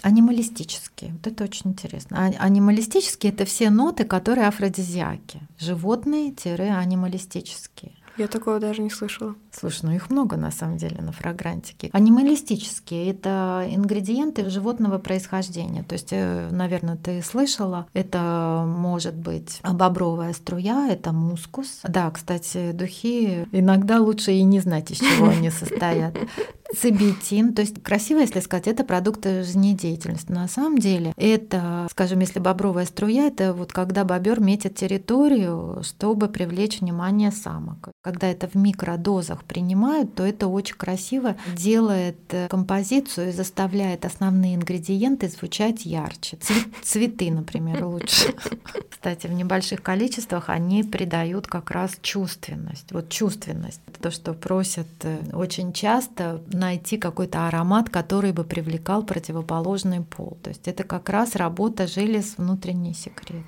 Анималистические. 0.00 1.12
Вот 1.12 1.26
это 1.26 1.44
очень 1.44 1.72
интересно. 1.72 2.16
А, 2.18 2.28
анималистические 2.42 3.30
это 3.32 3.44
все 3.44 3.68
ноты, 3.68 4.04
которые 4.04 4.46
афродизиаки. 4.46 5.40
Животные-анималистические. 5.58 7.92
Я 8.18 8.26
такого 8.26 8.58
даже 8.58 8.82
не 8.82 8.90
слышала. 8.90 9.36
Слушай, 9.52 9.80
ну 9.84 9.92
их 9.92 10.10
много 10.10 10.36
на 10.36 10.50
самом 10.50 10.76
деле 10.76 11.00
на 11.00 11.12
фрагрантике. 11.12 11.88
Анималистические— 11.92 13.10
это 13.12 13.64
ингредиенты 13.70 14.50
животного 14.50 14.98
происхождения. 14.98 15.84
То 15.84 15.92
есть, 15.92 16.08
э, 16.10 16.48
наверное, 16.50 16.96
ты 16.96 17.22
слышала, 17.22 17.86
это 17.92 18.64
может 18.66 19.14
быть 19.14 19.60
бобровая 19.62 20.32
струя, 20.32 20.88
это 20.90 21.12
мускус. 21.12 21.80
Да, 21.84 22.10
кстати, 22.10 22.72
духи 22.72 23.46
иногда 23.52 24.00
лучше 24.00 24.32
и 24.32 24.42
не 24.42 24.58
знать, 24.58 24.90
из 24.90 24.98
чего 24.98 25.28
они 25.28 25.50
состоят. 25.50 26.16
Цибетин, 26.76 27.54
то 27.54 27.62
есть 27.62 27.82
красиво, 27.82 28.18
если 28.18 28.40
сказать, 28.40 28.66
это 28.66 28.84
продукты 28.84 29.42
жизнедеятельности. 29.42 30.30
На 30.30 30.48
самом 30.48 30.78
деле 30.78 31.14
это, 31.16 31.86
скажем, 31.90 32.20
если 32.20 32.40
бобровая 32.40 32.84
струя, 32.84 33.26
это 33.26 33.54
вот 33.54 33.72
когда 33.72 34.04
бобер 34.04 34.40
метит 34.40 34.74
территорию, 34.74 35.82
чтобы 35.82 36.28
привлечь 36.28 36.80
внимание 36.80 37.30
самок. 37.30 37.90
Когда 38.02 38.28
это 38.28 38.48
в 38.48 38.54
микродозах 38.54 39.44
принимают, 39.44 40.14
то 40.14 40.24
это 40.24 40.46
очень 40.46 40.76
красиво 40.76 41.36
делает 41.54 42.18
э, 42.30 42.48
композицию 42.48 43.30
и 43.30 43.32
заставляет 43.32 44.04
основные 44.04 44.56
ингредиенты 44.56 45.28
звучать 45.28 45.86
ярче. 45.86 46.38
Цветы, 46.82 47.30
например, 47.30 47.84
лучше. 47.84 48.34
Кстати, 48.90 49.26
в 49.26 49.32
небольших 49.32 49.82
количествах 49.82 50.50
они 50.50 50.84
придают 50.84 51.46
как 51.46 51.70
раз 51.70 51.98
чувственность. 52.02 52.92
Вот 52.92 53.08
чувственность. 53.08 53.80
То, 54.02 54.10
что 54.10 54.34
просят 54.34 54.86
э, 55.02 55.18
очень 55.32 55.72
часто 55.72 56.42
найти 56.58 56.98
какой-то 56.98 57.46
аромат, 57.48 57.88
который 57.90 58.32
бы 58.32 58.44
привлекал 58.44 59.02
противоположный 59.02 60.02
пол. 60.02 60.36
То 60.42 60.50
есть 60.50 60.68
это 60.68 60.84
как 60.84 61.08
раз 61.08 61.36
работа 61.36 61.86
желез 61.86 62.34
внутренней 62.36 62.94
секреции. 62.94 63.44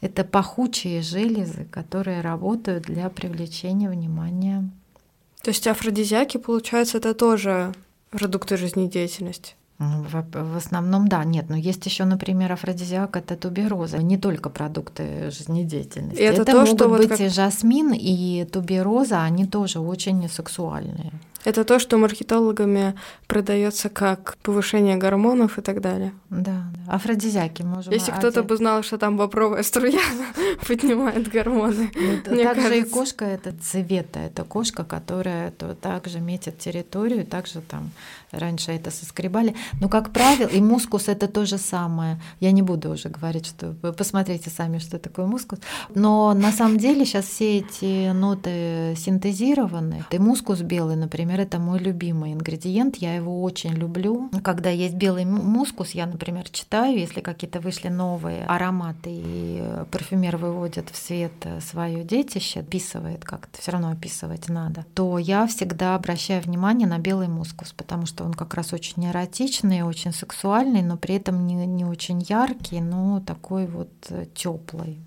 Это 0.00 0.24
пахучие 0.24 1.02
железы, 1.02 1.64
которые 1.70 2.20
работают 2.20 2.84
для 2.84 3.08
привлечения 3.08 3.88
внимания. 3.88 4.68
То 5.42 5.50
есть 5.50 5.66
афродизиаки, 5.66 6.36
получается, 6.36 6.98
это 6.98 7.14
тоже 7.14 7.72
продукты 8.10 8.56
жизнедеятельности? 8.56 9.54
В, 9.78 10.24
в 10.32 10.56
основном, 10.56 11.06
да, 11.06 11.22
нет, 11.22 11.48
но 11.48 11.56
есть 11.56 11.86
еще, 11.86 12.04
например, 12.04 12.52
афродизиак 12.52 13.16
это 13.16 13.36
тубероза, 13.36 13.98
не 13.98 14.18
только 14.18 14.50
продукты 14.50 15.30
жизнедеятельности. 15.30 16.20
И 16.20 16.24
это, 16.24 16.42
это 16.42 16.52
то, 16.52 16.58
могут 16.58 16.74
что 16.74 16.88
быть 16.88 16.98
вот 17.02 17.08
как... 17.10 17.20
и 17.20 17.28
жасмин, 17.28 17.92
и 17.94 18.44
тубероза, 18.44 19.22
они 19.22 19.46
тоже 19.46 19.78
очень 19.78 20.28
сексуальные. 20.28 21.12
Это 21.44 21.64
то, 21.64 21.78
что 21.78 21.96
маркетологами 21.98 22.94
продается 23.26 23.88
как 23.88 24.36
повышение 24.42 24.96
гормонов 24.96 25.58
и 25.58 25.62
так 25.62 25.80
далее. 25.80 26.12
Да, 26.30 26.64
да. 26.86 26.94
афродизиаки 26.94 27.62
можем. 27.62 27.92
Если 27.92 28.10
кто-то 28.10 28.42
бы 28.42 28.56
знал, 28.56 28.82
что 28.82 28.98
там 28.98 29.16
бобровая 29.16 29.62
струя 29.62 30.00
поднимает 30.66 31.28
гормоны. 31.28 31.90
Ну, 32.26 32.42
также 32.42 32.80
и 32.80 32.82
кошка 32.82 33.24
это 33.24 33.54
цвета, 33.62 34.18
это 34.18 34.42
кошка, 34.44 34.84
которая 34.84 35.52
то 35.52 35.74
также 35.74 36.20
метит 36.20 36.58
территорию, 36.58 37.24
также 37.24 37.60
там 37.60 37.92
раньше 38.30 38.72
это 38.72 38.90
соскребали. 38.90 39.54
Но, 39.80 39.88
как 39.88 40.12
правило, 40.12 40.48
и 40.48 40.60
мускус 40.60 41.08
это 41.08 41.28
то 41.28 41.46
же 41.46 41.58
самое. 41.58 42.20
Я 42.40 42.52
не 42.52 42.62
буду 42.62 42.90
уже 42.90 43.08
говорить, 43.08 43.46
что 43.46 43.74
вы 43.82 43.92
посмотрите 43.92 44.50
сами, 44.50 44.78
что 44.78 44.98
такое 44.98 45.26
мускус. 45.26 45.58
Но 45.94 46.34
на 46.34 46.52
самом 46.52 46.78
деле 46.78 47.04
сейчас 47.04 47.26
все 47.26 47.58
эти 47.58 48.12
ноты 48.12 48.94
синтезированы. 48.96 50.04
И 50.10 50.18
мускус 50.18 50.60
белый, 50.60 50.96
например, 50.96 51.40
это 51.40 51.58
мой 51.58 51.78
любимый 51.78 52.32
ингредиент. 52.32 52.96
Я 52.96 53.14
его 53.14 53.42
очень 53.42 53.72
люблю. 53.72 54.30
Когда 54.42 54.70
есть 54.70 54.94
белый 54.94 55.24
мускус, 55.24 55.90
я, 55.92 56.06
например, 56.06 56.48
читаю, 56.50 56.98
если 56.98 57.20
какие-то 57.20 57.60
вышли 57.60 57.88
новые 57.88 58.44
ароматы, 58.44 59.10
и 59.10 59.62
парфюмер 59.90 60.36
выводит 60.36 60.90
в 60.90 60.96
свет 60.96 61.32
свое 61.60 62.04
детище, 62.04 62.60
описывает 62.60 63.24
как-то, 63.24 63.60
все 63.60 63.72
равно 63.72 63.90
описывать 63.90 64.48
надо, 64.48 64.84
то 64.94 65.18
я 65.18 65.46
всегда 65.46 65.94
обращаю 65.94 66.42
внимание 66.42 66.86
на 66.86 66.98
белый 66.98 67.28
мускус, 67.28 67.72
потому 67.72 68.06
что 68.06 68.17
он 68.20 68.34
как 68.34 68.54
раз 68.54 68.72
очень 68.72 69.06
эротичный, 69.06 69.82
очень 69.82 70.12
сексуальный, 70.12 70.82
но 70.82 70.96
при 70.96 71.16
этом 71.16 71.46
не, 71.46 71.66
не 71.66 71.84
очень 71.84 72.20
яркий, 72.20 72.80
но 72.80 73.20
такой 73.20 73.66
вот 73.66 73.90
теплый. 74.34 75.00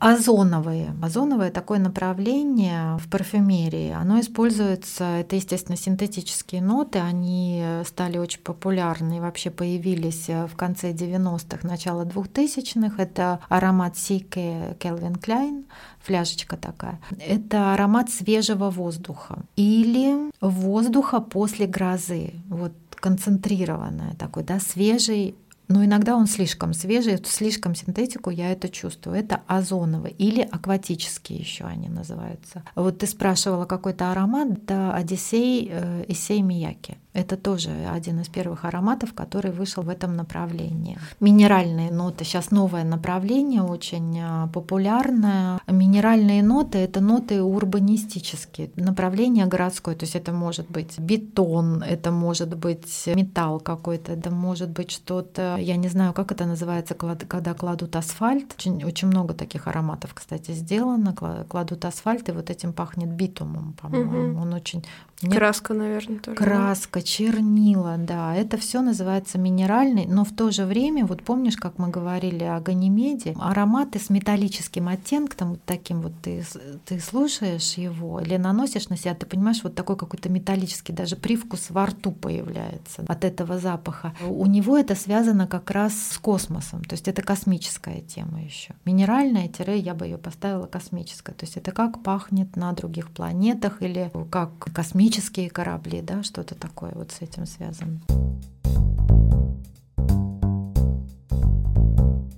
Озоновые. 0.00 0.94
Озоновое 1.02 1.50
такое 1.50 1.78
направление 1.78 2.96
в 2.96 3.08
парфюмерии. 3.10 3.92
Оно 3.92 4.18
используется, 4.18 5.04
это, 5.04 5.36
естественно, 5.36 5.76
синтетические 5.76 6.62
ноты, 6.62 6.98
они 7.00 7.62
стали 7.86 8.16
очень 8.16 8.40
популярны 8.40 9.18
и 9.18 9.20
вообще 9.20 9.50
появились 9.50 10.26
в 10.28 10.56
конце 10.56 10.92
90-х, 10.92 11.68
начало 11.68 12.06
2000-х. 12.06 12.94
Это 13.00 13.40
аромат 13.50 13.98
Сике 13.98 14.74
Келвин 14.80 15.16
Кляйн, 15.16 15.66
фляжечка 16.00 16.56
такая. 16.56 16.98
Это 17.18 17.74
аромат 17.74 18.08
свежего 18.08 18.70
воздуха 18.70 19.40
или 19.56 20.32
воздуха 20.40 21.20
после 21.20 21.66
грозы. 21.66 22.32
Вот 22.48 22.72
концентрированное 22.94 24.14
такой, 24.14 24.44
да, 24.44 24.60
свежий 24.60 25.34
но 25.70 25.84
иногда 25.84 26.16
он 26.16 26.26
слишком 26.26 26.74
свежий, 26.74 27.16
слишком 27.24 27.76
синтетику, 27.76 28.30
я 28.30 28.50
это 28.50 28.68
чувствую. 28.68 29.16
Это 29.16 29.42
озоновый 29.46 30.10
или 30.10 30.40
акватические 30.40 31.38
еще 31.38 31.64
они 31.64 31.88
называются. 31.88 32.64
Вот 32.74 32.98
ты 32.98 33.06
спрашивала 33.06 33.66
какой-то 33.66 34.10
аромат, 34.10 34.50
это 34.50 34.92
Одиссей, 34.92 35.68
э, 35.70 36.04
Исей 36.08 36.42
Мияки. 36.42 36.98
Это 37.12 37.36
тоже 37.36 37.70
один 37.92 38.20
из 38.20 38.28
первых 38.28 38.64
ароматов, 38.64 39.14
который 39.14 39.50
вышел 39.50 39.82
в 39.82 39.88
этом 39.88 40.14
направлении. 40.14 40.96
Минеральные 41.18 41.90
ноты. 41.90 42.24
Сейчас 42.24 42.52
новое 42.52 42.84
направление, 42.84 43.62
очень 43.62 44.20
а, 44.20 44.46
популярное. 44.46 45.60
Минеральные 45.66 46.42
ноты— 46.42 46.78
это 46.78 47.00
ноты 47.00 47.42
урбанистические, 47.42 48.70
направление 48.76 49.46
городское. 49.46 49.96
То 49.96 50.04
есть 50.04 50.14
это 50.14 50.32
может 50.32 50.70
быть 50.70 51.00
бетон, 51.00 51.82
это 51.82 52.12
может 52.12 52.56
быть 52.56 53.06
металл 53.06 53.58
какой-то, 53.58 54.12
это 54.12 54.30
может 54.30 54.70
быть 54.70 54.92
что-то, 54.92 55.56
я 55.58 55.76
не 55.76 55.88
знаю, 55.88 56.12
как 56.12 56.30
это 56.30 56.46
называется, 56.46 56.94
когда 56.94 57.54
кладут 57.54 57.96
асфальт. 57.96 58.54
Очень, 58.56 58.84
очень 58.84 59.08
много 59.08 59.34
таких 59.34 59.66
ароматов, 59.66 60.14
кстати, 60.14 60.52
сделано. 60.52 61.16
Кладут 61.48 61.84
асфальт, 61.84 62.28
и 62.28 62.32
вот 62.32 62.50
этим 62.50 62.72
пахнет 62.72 63.08
битумом, 63.08 63.74
по-моему. 63.80 64.30
Угу. 64.32 64.40
Он 64.42 64.54
очень 64.54 64.84
нет? 65.22 65.34
Краска, 65.34 65.74
наверное, 65.74 66.18
тоже. 66.18 66.36
Краска, 66.36 67.02
чернила, 67.02 67.96
да. 67.98 68.34
Это 68.34 68.56
все 68.56 68.80
называется 68.80 69.38
минеральный, 69.38 70.06
но 70.06 70.24
в 70.24 70.32
то 70.32 70.50
же 70.50 70.64
время, 70.64 71.04
вот 71.04 71.22
помнишь, 71.22 71.56
как 71.56 71.78
мы 71.78 71.88
говорили 71.88 72.44
о 72.44 72.60
Ганимеде, 72.60 73.34
ароматы 73.38 73.98
с 73.98 74.08
металлическим 74.08 74.88
оттенком, 74.88 75.50
вот 75.50 75.60
таким 75.66 76.00
вот 76.00 76.12
ты, 76.22 76.42
ты 76.86 77.00
слушаешь 77.00 77.74
его 77.74 78.20
или 78.20 78.36
наносишь 78.36 78.88
на 78.88 78.96
себя, 78.96 79.14
ты 79.14 79.26
понимаешь, 79.26 79.62
вот 79.62 79.74
такой 79.74 79.96
какой-то 79.96 80.30
металлический 80.30 80.92
даже 80.92 81.16
привкус 81.16 81.70
во 81.70 81.86
рту 81.86 82.12
появляется 82.12 83.04
от 83.06 83.24
этого 83.24 83.58
запаха. 83.58 84.14
У 84.26 84.46
него 84.46 84.78
это 84.78 84.94
связано 84.94 85.46
как 85.46 85.70
раз 85.70 85.94
с 86.12 86.18
космосом, 86.18 86.82
то 86.84 86.94
есть 86.94 87.08
это 87.08 87.20
космическая 87.20 88.00
тема 88.00 88.42
еще. 88.42 88.74
Минеральная 88.86 89.48
тире, 89.48 89.78
я 89.78 89.94
бы 89.94 90.06
ее 90.06 90.16
поставила 90.16 90.66
космическая, 90.66 91.32
то 91.32 91.44
есть 91.44 91.58
это 91.58 91.72
как 91.72 92.02
пахнет 92.02 92.56
на 92.56 92.72
других 92.72 93.10
планетах 93.10 93.82
или 93.82 94.10
как 94.30 94.50
космическая 94.72 95.09
космические 95.10 95.50
корабли, 95.50 96.02
да, 96.02 96.22
что-то 96.22 96.54
такое 96.54 96.92
вот 96.94 97.10
с 97.10 97.20
этим 97.20 97.44
связано. 97.44 98.00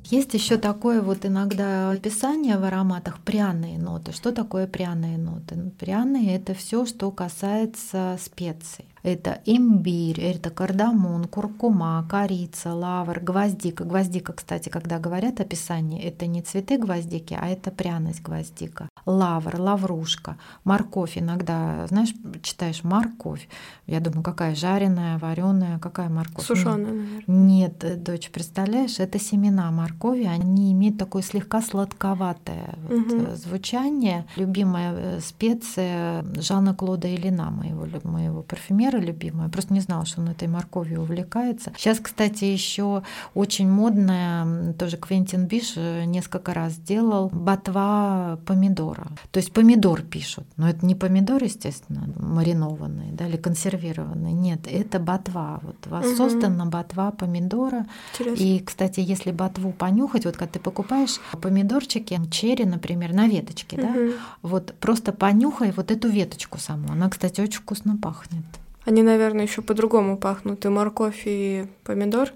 Есть 0.05 0.35
еще 0.35 0.57
такое 0.57 1.03
вот 1.03 1.27
иногда 1.27 1.91
описание 1.91 2.57
в 2.59 2.65
ароматах 2.65 3.19
пряные 3.21 3.79
ноты. 3.79 4.13
Что 4.13 4.33
такое 4.33 4.67
пряные 4.67 5.19
ноты? 5.19 5.57
Пряные 5.79 6.37
это 6.37 6.55
все, 6.55 6.87
что 6.87 7.11
касается 7.11 8.19
специй. 8.19 8.92
Это 9.03 9.41
имбирь, 9.47 10.21
это 10.21 10.51
кардамон, 10.51 11.25
куркума, 11.25 12.07
корица, 12.09 12.73
лавр, 12.73 13.19
гвоздика. 13.19 13.85
Гвоздика, 13.85 14.33
кстати, 14.33 14.69
когда 14.69 15.01
говорят 15.01 15.41
описание, 15.41 16.03
это 16.05 16.27
не 16.27 16.41
цветы 16.41 16.79
гвоздики, 16.79 17.37
а 17.41 17.49
это 17.49 17.73
пряность 17.73 18.23
гвоздика. 18.23 18.89
Лавр, 19.05 19.61
лаврушка, 19.61 20.37
морковь. 20.63 21.19
Иногда, 21.19 21.87
знаешь, 21.89 22.15
читаешь 22.43 22.85
морковь. 22.85 23.49
Я 23.87 23.99
думаю, 23.99 24.23
какая 24.23 24.55
жареная, 24.55 25.19
вареная, 25.19 25.81
какая 25.81 26.09
морковь? 26.09 26.47
Сушеная, 26.47 26.77
наверное. 26.77 27.23
Нет, 27.27 27.83
э, 27.83 27.97
дочь, 27.97 28.31
представляешь, 28.31 29.01
это 29.01 29.19
семена 29.19 29.71
моркови. 29.73 30.25
Они 30.25 30.73
имеют 30.73 30.99
такое 30.99 31.23
слегка 31.23 31.61
сладковатое 31.61 32.77
угу. 32.89 33.19
вот, 33.19 33.37
звучание. 33.37 34.27
Любимая 34.37 34.95
э, 34.95 35.21
специя 35.21 36.25
Жана 36.37 36.73
Клода 36.75 37.13
Илина, 37.13 37.51
моего, 37.51 37.89
моего 38.05 38.43
парфюмера 38.43 38.92
Вера 38.93 39.03
любимая. 39.03 39.49
Просто 39.49 39.73
не 39.73 39.81
знала, 39.81 40.05
что 40.05 40.21
он 40.21 40.29
этой 40.29 40.49
морковью 40.49 41.03
увлекается. 41.03 41.73
Сейчас, 41.77 41.99
кстати, 41.99 42.45
еще 42.45 43.03
очень 43.35 43.69
модная, 43.69 44.73
тоже 44.75 44.97
Квентин 44.97 45.47
Биш 45.47 45.75
э, 45.77 46.05
несколько 46.05 46.53
раз 46.53 46.77
делал 46.77 47.31
ботва 47.33 48.39
помидора. 48.47 49.09
То 49.31 49.39
есть 49.39 49.53
помидор 49.53 50.03
пишут, 50.03 50.45
но 50.57 50.69
это 50.69 50.85
не 50.85 50.95
помидор, 50.95 51.43
естественно, 51.43 52.09
маринованный 52.17 53.13
да, 53.13 53.27
или 53.27 53.37
консервированный. 53.37 54.33
Нет, 54.33 54.67
это 54.67 54.99
ботва. 54.99 55.61
Вот 55.63 55.87
воссоздана 55.87 56.65
угу. 56.65 56.73
ботва 56.73 57.11
помидора. 57.13 57.87
Интересно. 58.13 58.43
И, 58.43 58.61
кстати, 58.61 59.01
если 59.01 59.31
ботву 59.31 59.73
понюхать, 59.73 60.25
вот 60.25 60.37
когда 60.37 60.53
ты 60.53 60.61
покупаешь 60.61 61.19
помидорчики, 61.41 62.21
черри, 62.31 62.65
например, 62.65 63.13
на 63.13 63.27
веточке, 63.27 63.77
угу. 63.77 63.83
да, 63.83 63.95
вот 64.43 64.75
просто 64.81 65.13
понюхай 65.13 65.73
вот 65.73 65.91
эту 65.91 66.09
веточку 66.09 66.59
саму. 66.59 66.91
Она, 66.93 67.09
кстати, 67.09 67.41
очень 67.41 67.61
вкусно 67.61 67.97
пахнет. 67.97 68.45
Они, 68.85 69.03
наверное, 69.03 69.45
еще 69.45 69.63
по-другому 69.63 70.17
пахнут. 70.17 70.65
И 70.65 70.69
морковь, 70.69 71.23
и 71.25 71.67
помидор 71.85 72.33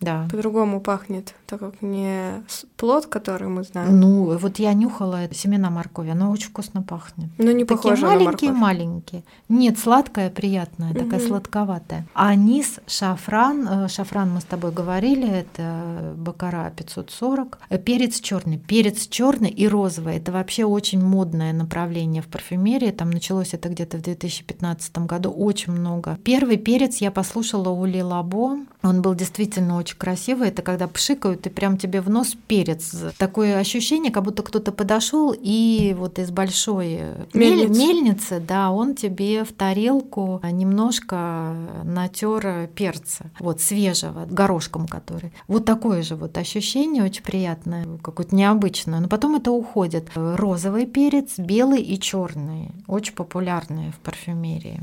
да. 0.00 0.26
по-другому 0.30 0.80
пахнет, 0.80 1.34
так 1.46 1.60
как 1.60 1.82
не 1.82 2.42
плод, 2.76 3.06
который 3.06 3.48
мы 3.48 3.64
знаем. 3.64 4.00
Ну, 4.00 4.36
вот 4.38 4.58
я 4.58 4.72
нюхала 4.72 5.32
семена 5.32 5.70
моркови, 5.70 6.10
оно 6.10 6.30
очень 6.30 6.48
вкусно 6.48 6.82
пахнет. 6.82 7.28
Ну, 7.38 7.50
не 7.52 7.64
похоже 7.64 8.02
Такие 8.02 8.16
маленькие, 8.16 8.52
маленькие. 8.52 9.24
Нет, 9.48 9.78
сладкая, 9.78 10.30
приятная, 10.30 10.90
угу. 10.90 11.00
такая 11.00 11.20
сладковатая. 11.20 12.06
А 12.14 12.34
низ 12.34 12.80
шафран, 12.86 13.68
э, 13.68 13.88
шафран 13.88 14.30
мы 14.30 14.40
с 14.40 14.44
тобой 14.44 14.72
говорили, 14.72 15.28
это 15.28 16.14
бакара 16.16 16.72
540. 16.76 17.58
Э, 17.68 17.78
перец 17.78 18.20
черный, 18.20 18.58
перец 18.58 19.06
черный 19.08 19.50
и 19.50 19.68
розовый. 19.68 20.16
Это 20.16 20.32
вообще 20.32 20.64
очень 20.64 21.04
модное 21.04 21.52
направление 21.52 22.22
в 22.22 22.26
парфюмерии. 22.26 22.90
Там 22.90 23.10
началось 23.10 23.54
это 23.54 23.68
где-то 23.68 23.98
в 23.98 24.02
2015 24.02 24.98
году, 24.98 25.30
очень 25.30 25.72
много. 25.72 26.18
Первый 26.24 26.56
перец 26.56 26.98
я 26.98 27.10
послушала 27.10 27.68
у 27.68 27.84
Лилабо. 27.84 28.58
Он 28.82 29.02
был 29.02 29.14
действительно 29.14 29.76
очень 29.76 29.89
красивый. 29.96 30.48
Это 30.48 30.62
когда 30.62 30.88
пшикают 30.88 31.46
и 31.46 31.50
прям 31.50 31.76
тебе 31.76 32.00
в 32.00 32.10
нос 32.10 32.36
перец. 32.46 32.94
Такое 33.18 33.58
ощущение, 33.58 34.12
как 34.12 34.24
будто 34.24 34.42
кто-то 34.42 34.72
подошел 34.72 35.34
и 35.36 35.94
вот 35.98 36.18
из 36.18 36.30
большой 36.30 37.00
мельницы. 37.34 37.80
мельницы, 37.80 38.40
да, 38.40 38.70
он 38.70 38.94
тебе 38.94 39.44
в 39.44 39.52
тарелку 39.52 40.40
немножко 40.50 41.54
натер 41.84 42.68
перца, 42.74 43.30
вот 43.38 43.60
свежего, 43.60 44.26
горошком 44.26 44.86
который. 44.86 45.32
Вот 45.48 45.64
такое 45.64 46.02
же 46.02 46.16
вот 46.16 46.36
ощущение 46.38 47.04
очень 47.04 47.22
приятное, 47.22 47.86
какое-то 48.02 48.34
необычное. 48.34 49.00
Но 49.00 49.08
потом 49.08 49.36
это 49.36 49.50
уходит. 49.50 50.10
Розовый 50.14 50.86
перец, 50.86 51.38
белый 51.38 51.82
и 51.82 51.98
черный, 51.98 52.70
очень 52.86 53.14
популярные 53.14 53.92
в 53.92 53.98
парфюмерии. 53.98 54.80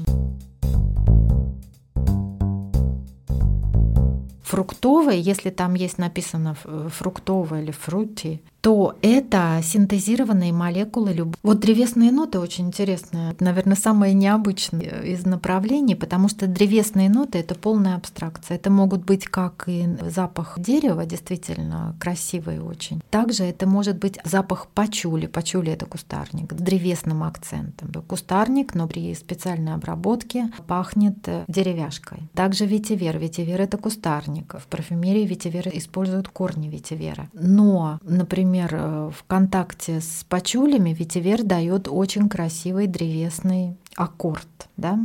Фруктовый, 4.48 5.20
если 5.20 5.50
там 5.50 5.74
есть 5.74 5.98
написано 5.98 6.56
фруктовый 6.56 7.64
или 7.64 7.72
фрути, 7.72 8.42
что 8.68 8.98
это 9.02 9.62
синтезированные 9.64 10.52
молекулы 10.52 11.14
любви. 11.14 11.36
Вот 11.42 11.62
древесные 11.62 12.12
ноты 12.12 12.38
очень 12.38 12.68
интересные. 12.68 13.32
Это, 13.32 13.46
наверное, 13.46 13.78
самое 13.78 14.14
необычное 14.14 15.04
из 15.04 15.26
направлений, 15.26 15.96
потому 15.96 16.28
что 16.28 16.48
древесные 16.48 17.10
ноты— 17.10 17.38
это 17.40 17.56
полная 17.56 17.96
абстракция. 17.96 18.56
Это 18.56 18.70
могут 18.70 19.06
быть 19.06 19.24
как 19.24 19.64
и 19.68 19.88
запах 20.10 20.60
дерева, 20.60 21.06
действительно 21.06 21.96
красивый 21.98 22.60
очень. 22.60 23.02
Также 23.10 23.46
это 23.46 23.68
может 23.68 24.00
быть 24.00 24.20
запах 24.26 24.68
пачули. 24.68 25.28
Пачули— 25.28 25.72
это 25.72 25.86
кустарник 25.86 26.52
с 26.52 26.62
древесным 26.62 27.24
акцентом. 27.24 27.90
Кустарник, 28.06 28.76
но 28.76 28.90
при 28.90 29.16
специальной 29.16 29.76
обработке 29.76 30.52
пахнет 30.68 31.16
деревяшкой. 31.48 32.24
Также 32.34 32.66
ветивер. 32.66 33.18
Ветивер— 33.18 33.62
это 33.62 33.78
кустарник. 33.78 34.56
В 34.60 34.68
парфюмерии 34.68 35.26
ветивер 35.26 35.70
используют 35.72 36.28
корни 36.28 36.68
ветивера. 36.68 37.30
Но, 37.32 38.02
например, 38.04 38.57
в 38.66 39.24
контакте 39.28 40.02
с 40.02 40.26
пачулями 40.28 40.92
ветивер 40.92 41.44
дает 41.44 41.88
очень 41.88 42.30
красивый 42.30 42.88
древесный 42.88 43.76
аккорд, 43.96 44.48
да? 44.78 45.00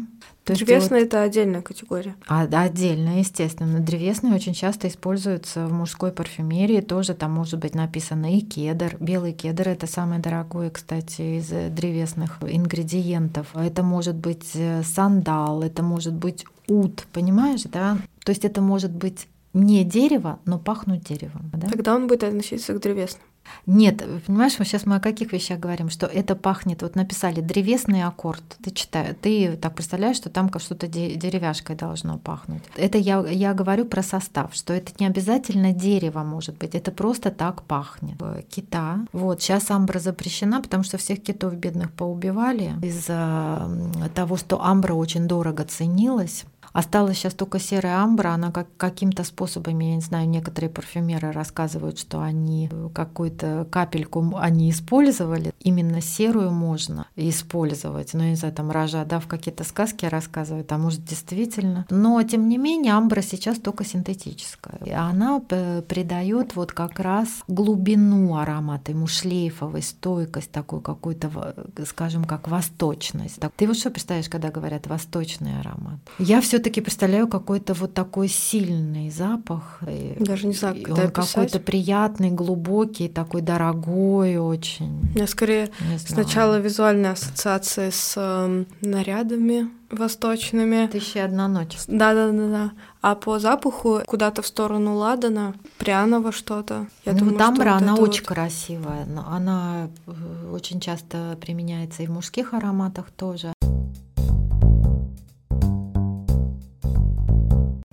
То 0.44 0.54
Древесная 0.54 1.00
вот... 1.00 1.06
это 1.06 1.22
отдельная 1.22 1.62
категория. 1.62 2.16
А, 2.26 2.42
отдельно, 2.42 3.20
естественно. 3.20 3.78
Древесные 3.78 4.34
очень 4.34 4.54
часто 4.54 4.88
используются 4.88 5.66
в 5.66 5.72
мужской 5.72 6.10
парфюмерии. 6.10 6.80
Тоже 6.80 7.14
там 7.14 7.32
может 7.32 7.60
быть 7.60 7.76
написано 7.76 8.36
и 8.36 8.40
кедр. 8.40 8.96
Белый 8.98 9.32
кедр 9.32 9.68
это 9.68 9.86
самый 9.86 10.18
дорогой, 10.18 10.70
кстати, 10.70 11.38
из 11.38 11.48
древесных 11.72 12.38
ингредиентов. 12.42 13.54
Это 13.54 13.84
может 13.84 14.16
быть 14.16 14.50
э, 14.54 14.82
сандал, 14.82 15.62
это 15.62 15.84
может 15.84 16.14
быть 16.14 16.44
ут, 16.66 17.06
понимаешь, 17.12 17.62
да? 17.62 17.98
То 18.24 18.30
есть 18.30 18.44
это 18.44 18.60
может 18.60 18.90
быть 18.90 19.28
не 19.54 19.84
дерево, 19.84 20.40
но 20.44 20.58
пахнуть 20.58 21.04
деревом. 21.04 21.50
Да? 21.52 21.68
Тогда 21.68 21.94
он 21.94 22.08
будет 22.08 22.24
относиться 22.24 22.72
к 22.74 22.80
древесному. 22.80 23.26
Нет, 23.66 24.02
понимаешь, 24.26 24.59
мы 24.59 24.64
сейчас 24.64 24.87
мы 24.87 24.96
о 24.96 25.00
каких 25.00 25.33
вещах 25.33 25.59
говорим, 25.59 25.90
что 25.90 26.07
это 26.07 26.35
пахнет, 26.35 26.83
вот 26.83 26.96
написали 26.96 27.40
древесный 27.40 28.02
аккорд, 28.02 28.42
ты 28.62 28.70
читаешь, 28.70 29.16
ты 29.20 29.57
так 29.57 29.74
представляешь, 29.74 30.16
что 30.16 30.31
там 30.31 30.50
что-то 30.59 30.87
деревяшкой 30.88 31.76
должно 31.76 32.18
пахнуть. 32.18 32.62
Это 32.76 32.98
я, 32.98 33.20
я 33.28 33.55
говорю 33.55 33.85
про 33.85 34.02
состав, 34.02 34.55
что 34.55 34.72
это 34.72 34.92
не 34.98 35.07
обязательно 35.07 35.72
дерево 35.72 36.22
может 36.22 36.59
быть, 36.59 36.74
это 36.74 36.90
просто 36.90 37.31
так 37.31 37.62
пахнет. 37.62 38.16
Кита, 38.48 39.00
вот, 39.12 39.42
сейчас 39.42 39.70
амбра 39.70 39.98
запрещена, 39.98 40.61
потому 40.61 40.85
что 40.85 40.98
всех 40.98 41.22
китов 41.22 41.55
бедных 41.55 41.92
поубивали 41.92 42.74
из-за 42.83 43.68
того, 44.14 44.37
что 44.37 44.62
амбра 44.62 44.94
очень 44.94 45.26
дорого 45.28 45.64
ценилась, 45.64 46.44
Осталась 46.72 47.18
сейчас 47.18 47.35
только 47.35 47.58
серая 47.58 47.98
амбра, 47.98 48.30
она 48.30 48.50
как, 48.50 48.66
каким-то 48.76 49.24
способами, 49.24 49.85
я 49.85 49.94
не 49.96 50.00
знаю, 50.00 50.28
некоторые 50.28 50.70
парфюмеры 50.70 51.32
рассказывают, 51.32 51.98
что 51.98 52.20
они 52.20 52.70
какую-то 52.94 53.66
капельку 53.70 54.37
они 54.37 54.70
использовали. 54.70 55.52
Именно 55.61 56.00
серую 56.00 56.50
можно 56.50 57.06
использовать. 57.16 58.14
Ну, 58.14 58.22
я 58.22 58.30
не 58.30 58.37
знаю, 58.37 58.54
там 58.54 58.70
Ража, 58.70 59.04
да, 59.04 59.20
в 59.20 59.26
какие-то 59.26 59.64
сказки 59.64 60.06
рассказывают, 60.06 60.70
а 60.72 60.78
может 60.78 61.04
действительно. 61.04 61.87
Но, 61.90 62.22
тем 62.22 62.48
не 62.48 62.58
менее, 62.58 62.94
амбра 62.94 63.20
сейчас 63.20 63.58
только 63.58 63.85
синтетическая. 63.85 64.78
И 64.85 64.90
она 64.90 65.40
придает 65.40 66.56
вот 66.56 66.72
как 66.72 67.00
раз 67.00 67.28
глубину 67.48 68.37
аромата, 68.37 68.92
ему 68.92 69.06
шлейфовой 69.06 69.82
стойкость, 69.82 70.50
такую 70.50 70.80
какую-то, 70.80 71.54
скажем, 71.87 72.24
как 72.24 72.48
восточность. 72.48 73.40
Ты 73.56 73.66
вот 73.66 73.76
что 73.76 73.90
представляешь, 73.90 74.28
когда 74.28 74.50
говорят 74.50 74.87
восточный 74.87 75.61
аромат? 75.61 75.98
Я 76.18 76.40
все 76.40 76.62
все-таки 76.62 76.81
представляю 76.81 77.27
какой-то 77.27 77.75
вот 77.75 77.92
такой 77.92 78.29
сильный 78.29 79.11
запах. 79.11 79.81
Даже 80.20 80.46
не 80.46 80.53
знаю, 80.53 80.81
как 80.81 80.96
он 80.96 81.11
какой-то 81.11 81.59
приятный, 81.59 82.31
глубокий, 82.31 83.09
такой 83.09 83.42
дорогой 83.42 84.37
очень. 84.37 85.12
Я 85.16 85.27
скорее 85.27 85.70
сначала 85.98 86.61
визуальная 86.61 87.12
ассоциация 87.12 87.90
с 87.90 88.14
э, 88.16 88.64
нарядами 88.81 89.70
восточными. 89.90 90.87
Тысяча 90.87 91.25
одна 91.25 91.48
ночь. 91.48 91.77
Да, 91.88 92.14
да, 92.14 92.31
да, 92.31 92.48
да. 92.48 92.72
А 93.01 93.16
по 93.16 93.40
запаху 93.40 94.01
куда-то 94.07 94.42
в 94.42 94.46
сторону 94.46 94.94
ладана, 94.96 95.55
пряного 95.79 96.31
что-то. 96.31 96.87
Я 97.05 97.14
ну, 97.14 97.18
думаю, 97.18 97.38
тамбра, 97.38 97.72
вот 97.72 97.83
она 97.83 97.94
очень 97.96 98.22
вот... 98.22 98.29
красивая. 98.29 99.09
Она 99.29 99.88
э, 100.07 100.12
очень 100.53 100.79
часто 100.79 101.37
применяется 101.40 102.05
и 102.05 102.07
в 102.07 102.12
мужских 102.12 102.55
ароматах 102.55 103.11
тоже. 103.11 103.53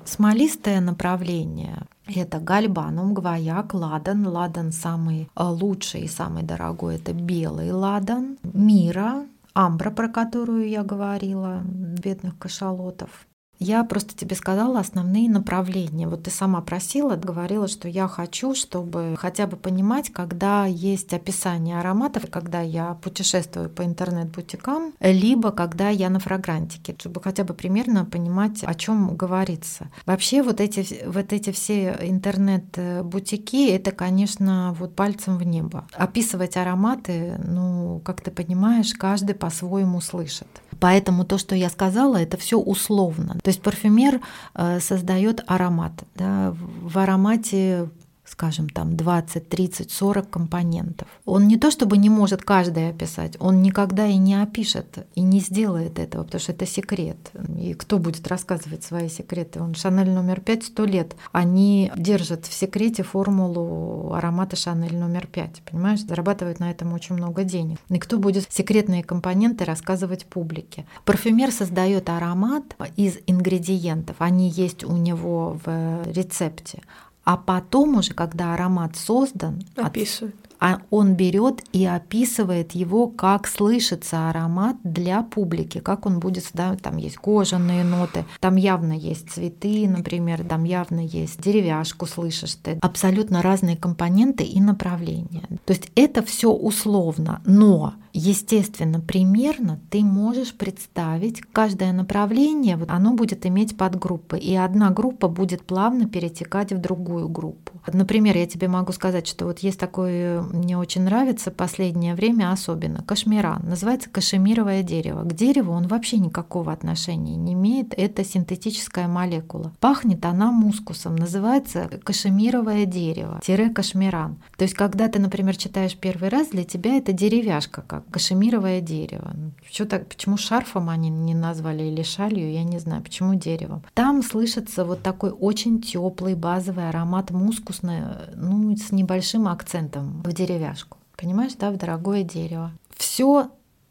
Смолистое 0.09 0.81
направление– 0.81 1.83
это 2.07 2.39
гальбанум, 2.39 3.13
гвояк, 3.13 3.75
ладан. 3.75 4.27
Ладан 4.27 4.71
самый 4.71 5.29
э, 5.35 5.43
лучший 5.43 6.01
и 6.01 6.07
самый 6.07 6.41
дорогой– 6.41 6.95
это 6.95 7.13
белый 7.13 7.71
ладан. 7.71 8.39
Мира, 8.41 9.27
амбра, 9.53 9.91
про 9.91 10.09
которую 10.09 10.67
я 10.67 10.81
говорила, 10.81 11.61
бедных 11.63 12.39
кашалотов. 12.39 13.27
Я 13.59 13.83
просто 13.83 14.15
тебе 14.15 14.37
сказала 14.37 14.79
основные 14.79 15.29
направления. 15.29 16.07
Вот 16.07 16.23
ты 16.23 16.31
сама 16.31 16.61
просила, 16.61 17.17
говорила, 17.17 17.67
что 17.67 17.89
я 17.89 18.07
хочу, 18.07 18.55
чтобы 18.55 19.15
хотя 19.17 19.47
бы 19.47 19.57
понимать, 19.57 20.09
когда 20.11 20.65
есть 20.65 21.13
описание 21.13 21.79
ароматов, 21.79 22.23
когда 22.31 22.61
я 22.61 22.93
путешествую 22.93 23.69
по 23.69 23.83
интернет-бутикам, 23.83 24.93
либо 25.01 25.51
когда 25.51 25.89
я 25.89 26.09
на 26.09 26.19
фрагрантике, 26.19 26.95
чтобы 26.97 27.21
хотя 27.21 27.43
бы 27.43 27.53
примерно 27.53 28.05
понимать, 28.05 28.63
о 28.63 28.73
чем 28.73 29.17
говорится. 29.17 29.89
Вообще 30.05 30.41
вот 30.41 30.61
эти, 30.61 31.05
вот 31.05 31.33
эти 31.33 31.51
все 31.51 31.97
интернет-бутики, 32.01 33.69
это, 33.71 33.91
конечно, 33.91 34.73
вот 34.79 34.95
пальцем 34.95 35.37
в 35.37 35.43
небо. 35.43 35.85
Описывать 35.93 36.55
ароматы, 36.55 37.35
ну, 37.45 38.01
как 38.05 38.21
ты 38.21 38.31
понимаешь, 38.31 38.93
каждый 38.93 39.35
по-своему 39.35 39.99
слышит. 39.99 40.47
Поэтому 40.79 41.25
то, 41.25 41.37
что 41.37 41.55
я 41.55 41.69
сказала, 41.69 42.17
это 42.17 42.37
все 42.37 42.57
условно. 42.57 43.37
То 43.43 43.49
есть 43.49 43.61
парфюмер 43.61 44.21
э, 44.55 44.79
создает 44.79 45.43
аромат. 45.47 45.91
Да? 46.15 46.55
В 46.81 46.97
аромате 46.97 47.89
скажем, 48.29 48.69
там 48.69 48.95
20, 48.95 49.49
30, 49.49 49.91
40 49.91 50.29
компонентов. 50.29 51.07
Он 51.25 51.47
не 51.47 51.57
то 51.57 51.71
чтобы 51.71 51.97
не 51.97 52.09
может 52.09 52.43
каждый 52.43 52.89
описать, 52.89 53.35
он 53.39 53.61
никогда 53.61 54.05
и 54.05 54.17
не 54.17 54.41
опишет, 54.41 55.07
и 55.15 55.21
не 55.21 55.39
сделает 55.39 55.99
этого, 55.99 56.23
потому 56.23 56.39
что 56.39 56.51
это 56.51 56.65
секрет. 56.65 57.17
И 57.57 57.73
кто 57.73 57.97
будет 57.99 58.27
рассказывать 58.27 58.83
свои 58.83 59.09
секреты? 59.09 59.61
Он 59.61 59.73
Шанель 59.75 60.11
номер 60.11 60.41
5 60.41 60.63
сто 60.63 60.85
лет. 60.85 61.15
Они 61.31 61.91
держат 61.95 62.45
в 62.45 62.53
секрете 62.53 63.03
формулу 63.03 64.13
аромата 64.13 64.55
Шанель 64.55 64.97
номер 64.97 65.27
5, 65.27 65.63
понимаешь? 65.69 66.01
Зарабатывают 66.01 66.59
на 66.59 66.71
этом 66.71 66.93
очень 66.93 67.15
много 67.15 67.43
денег. 67.43 67.79
И 67.89 67.97
кто 67.97 68.19
будет 68.19 68.51
секретные 68.51 69.03
компоненты 69.03 69.65
рассказывать 69.65 70.25
публике? 70.25 70.85
Парфюмер 71.05 71.51
создает 71.51 72.09
аромат 72.09 72.63
из 72.95 73.17
ингредиентов. 73.27 74.17
Они 74.19 74.49
есть 74.49 74.83
у 74.83 74.95
него 74.95 75.57
в 75.63 76.03
рецепте. 76.05 76.81
А 77.29 77.37
потом 77.37 77.95
уже, 77.95 78.15
когда 78.15 78.55
аромат 78.55 78.95
создан, 78.95 79.61
описывает 79.75 80.48
а 80.59 80.79
он 80.89 81.15
берет 81.15 81.63
и 81.71 81.85
описывает 81.85 82.73
его, 82.73 83.07
как 83.07 83.47
слышится 83.47 84.29
аромат 84.29 84.77
для 84.83 85.23
публики, 85.23 85.79
как 85.79 86.05
он 86.05 86.19
будет, 86.19 86.49
да, 86.53 86.75
там 86.75 86.97
есть 86.97 87.17
кожаные 87.17 87.83
ноты, 87.83 88.25
там 88.39 88.55
явно 88.55 88.93
есть 88.93 89.29
цветы, 89.31 89.87
например, 89.87 90.43
там 90.43 90.63
явно 90.63 90.99
есть 90.99 91.41
деревяшку, 91.41 92.05
слышишь 92.05 92.55
ты, 92.55 92.77
абсолютно 92.81 93.41
разные 93.41 93.77
компоненты 93.77 94.43
и 94.43 94.59
направления. 94.59 95.43
То 95.65 95.73
есть 95.73 95.91
это 95.95 96.23
все 96.23 96.51
условно, 96.51 97.41
но 97.45 97.93
естественно, 98.13 98.99
примерно 98.99 99.79
ты 99.89 100.03
можешь 100.03 100.53
представить 100.53 101.41
каждое 101.41 101.93
направление, 101.93 102.75
вот 102.75 102.89
оно 102.89 103.13
будет 103.13 103.45
иметь 103.45 103.77
подгруппы, 103.77 104.37
и 104.37 104.55
одна 104.55 104.89
группа 104.89 105.27
будет 105.27 105.63
плавно 105.63 106.07
перетекать 106.07 106.73
в 106.73 106.79
другую 106.79 107.29
группу. 107.29 107.78
Например, 107.93 108.36
я 108.38 108.47
тебе 108.47 108.67
могу 108.67 108.91
сказать, 108.91 109.28
что 109.28 109.45
вот 109.45 109.60
есть 109.60 109.80
такой 109.80 110.41
мне 110.41 110.78
очень 110.78 111.04
нравится 111.04 111.52
последнее 111.52 112.15
время 112.15 112.52
особенно. 112.52 113.04
Кашмиран. 113.04 113.62
Называется 113.63 114.10
кашемировое 114.10 114.84
дерево. 114.84 115.23
К 115.23 115.34
дереву 115.34 115.73
он 115.73 115.88
вообще 115.88 116.17
никакого 116.17 116.71
отношения 116.71 117.36
не 117.36 117.54
имеет. 117.54 117.93
Это 117.97 118.23
синтетическая 118.23 119.08
молекула. 119.08 119.73
Пахнет 119.80 120.25
она 120.25 120.52
мускусом. 120.52 121.15
Называется 121.15 121.89
кашемировое 122.04 122.86
дерево. 122.86 123.39
Тире 123.43 123.69
кашмиран. 123.69 124.38
То 124.58 124.63
есть, 124.63 124.73
когда 124.73 125.08
ты, 125.08 125.19
например, 125.19 125.56
читаешь 125.56 125.95
первый 125.95 126.30
раз, 126.30 126.49
для 126.49 126.63
тебя 126.63 126.95
это 126.95 127.13
деревяшка, 127.13 127.82
как 127.82 128.08
кашемировое 128.10 128.82
дерево. 128.82 129.34
Что 129.69 129.86
так, 129.86 130.08
почему 130.08 130.38
шарфом 130.38 130.89
они 130.89 131.10
не 131.10 131.34
назвали 131.34 131.84
или 131.84 132.04
шалью, 132.04 132.52
я 132.52 132.63
не 132.63 132.80
знаю. 132.80 133.04
Почему 133.04 133.36
деревом. 133.36 133.84
Там 133.93 134.23
слышится 134.23 134.86
вот 134.86 135.02
такой 135.02 135.32
очень 135.32 135.82
теплый 135.82 136.36
базовый 136.36 136.89
аромат 136.89 137.32
мускусный, 137.81 138.01
ну, 138.35 138.75
с 138.75 138.91
небольшим 138.91 139.47
акцентом 139.47 140.21
в 140.23 140.33
деревяшку. 140.33 140.97
Понимаешь, 141.17 141.53
да, 141.59 141.71
в 141.71 141.77
дорогое 141.77 142.23
дерево. 142.23 142.71
Все 142.95 143.49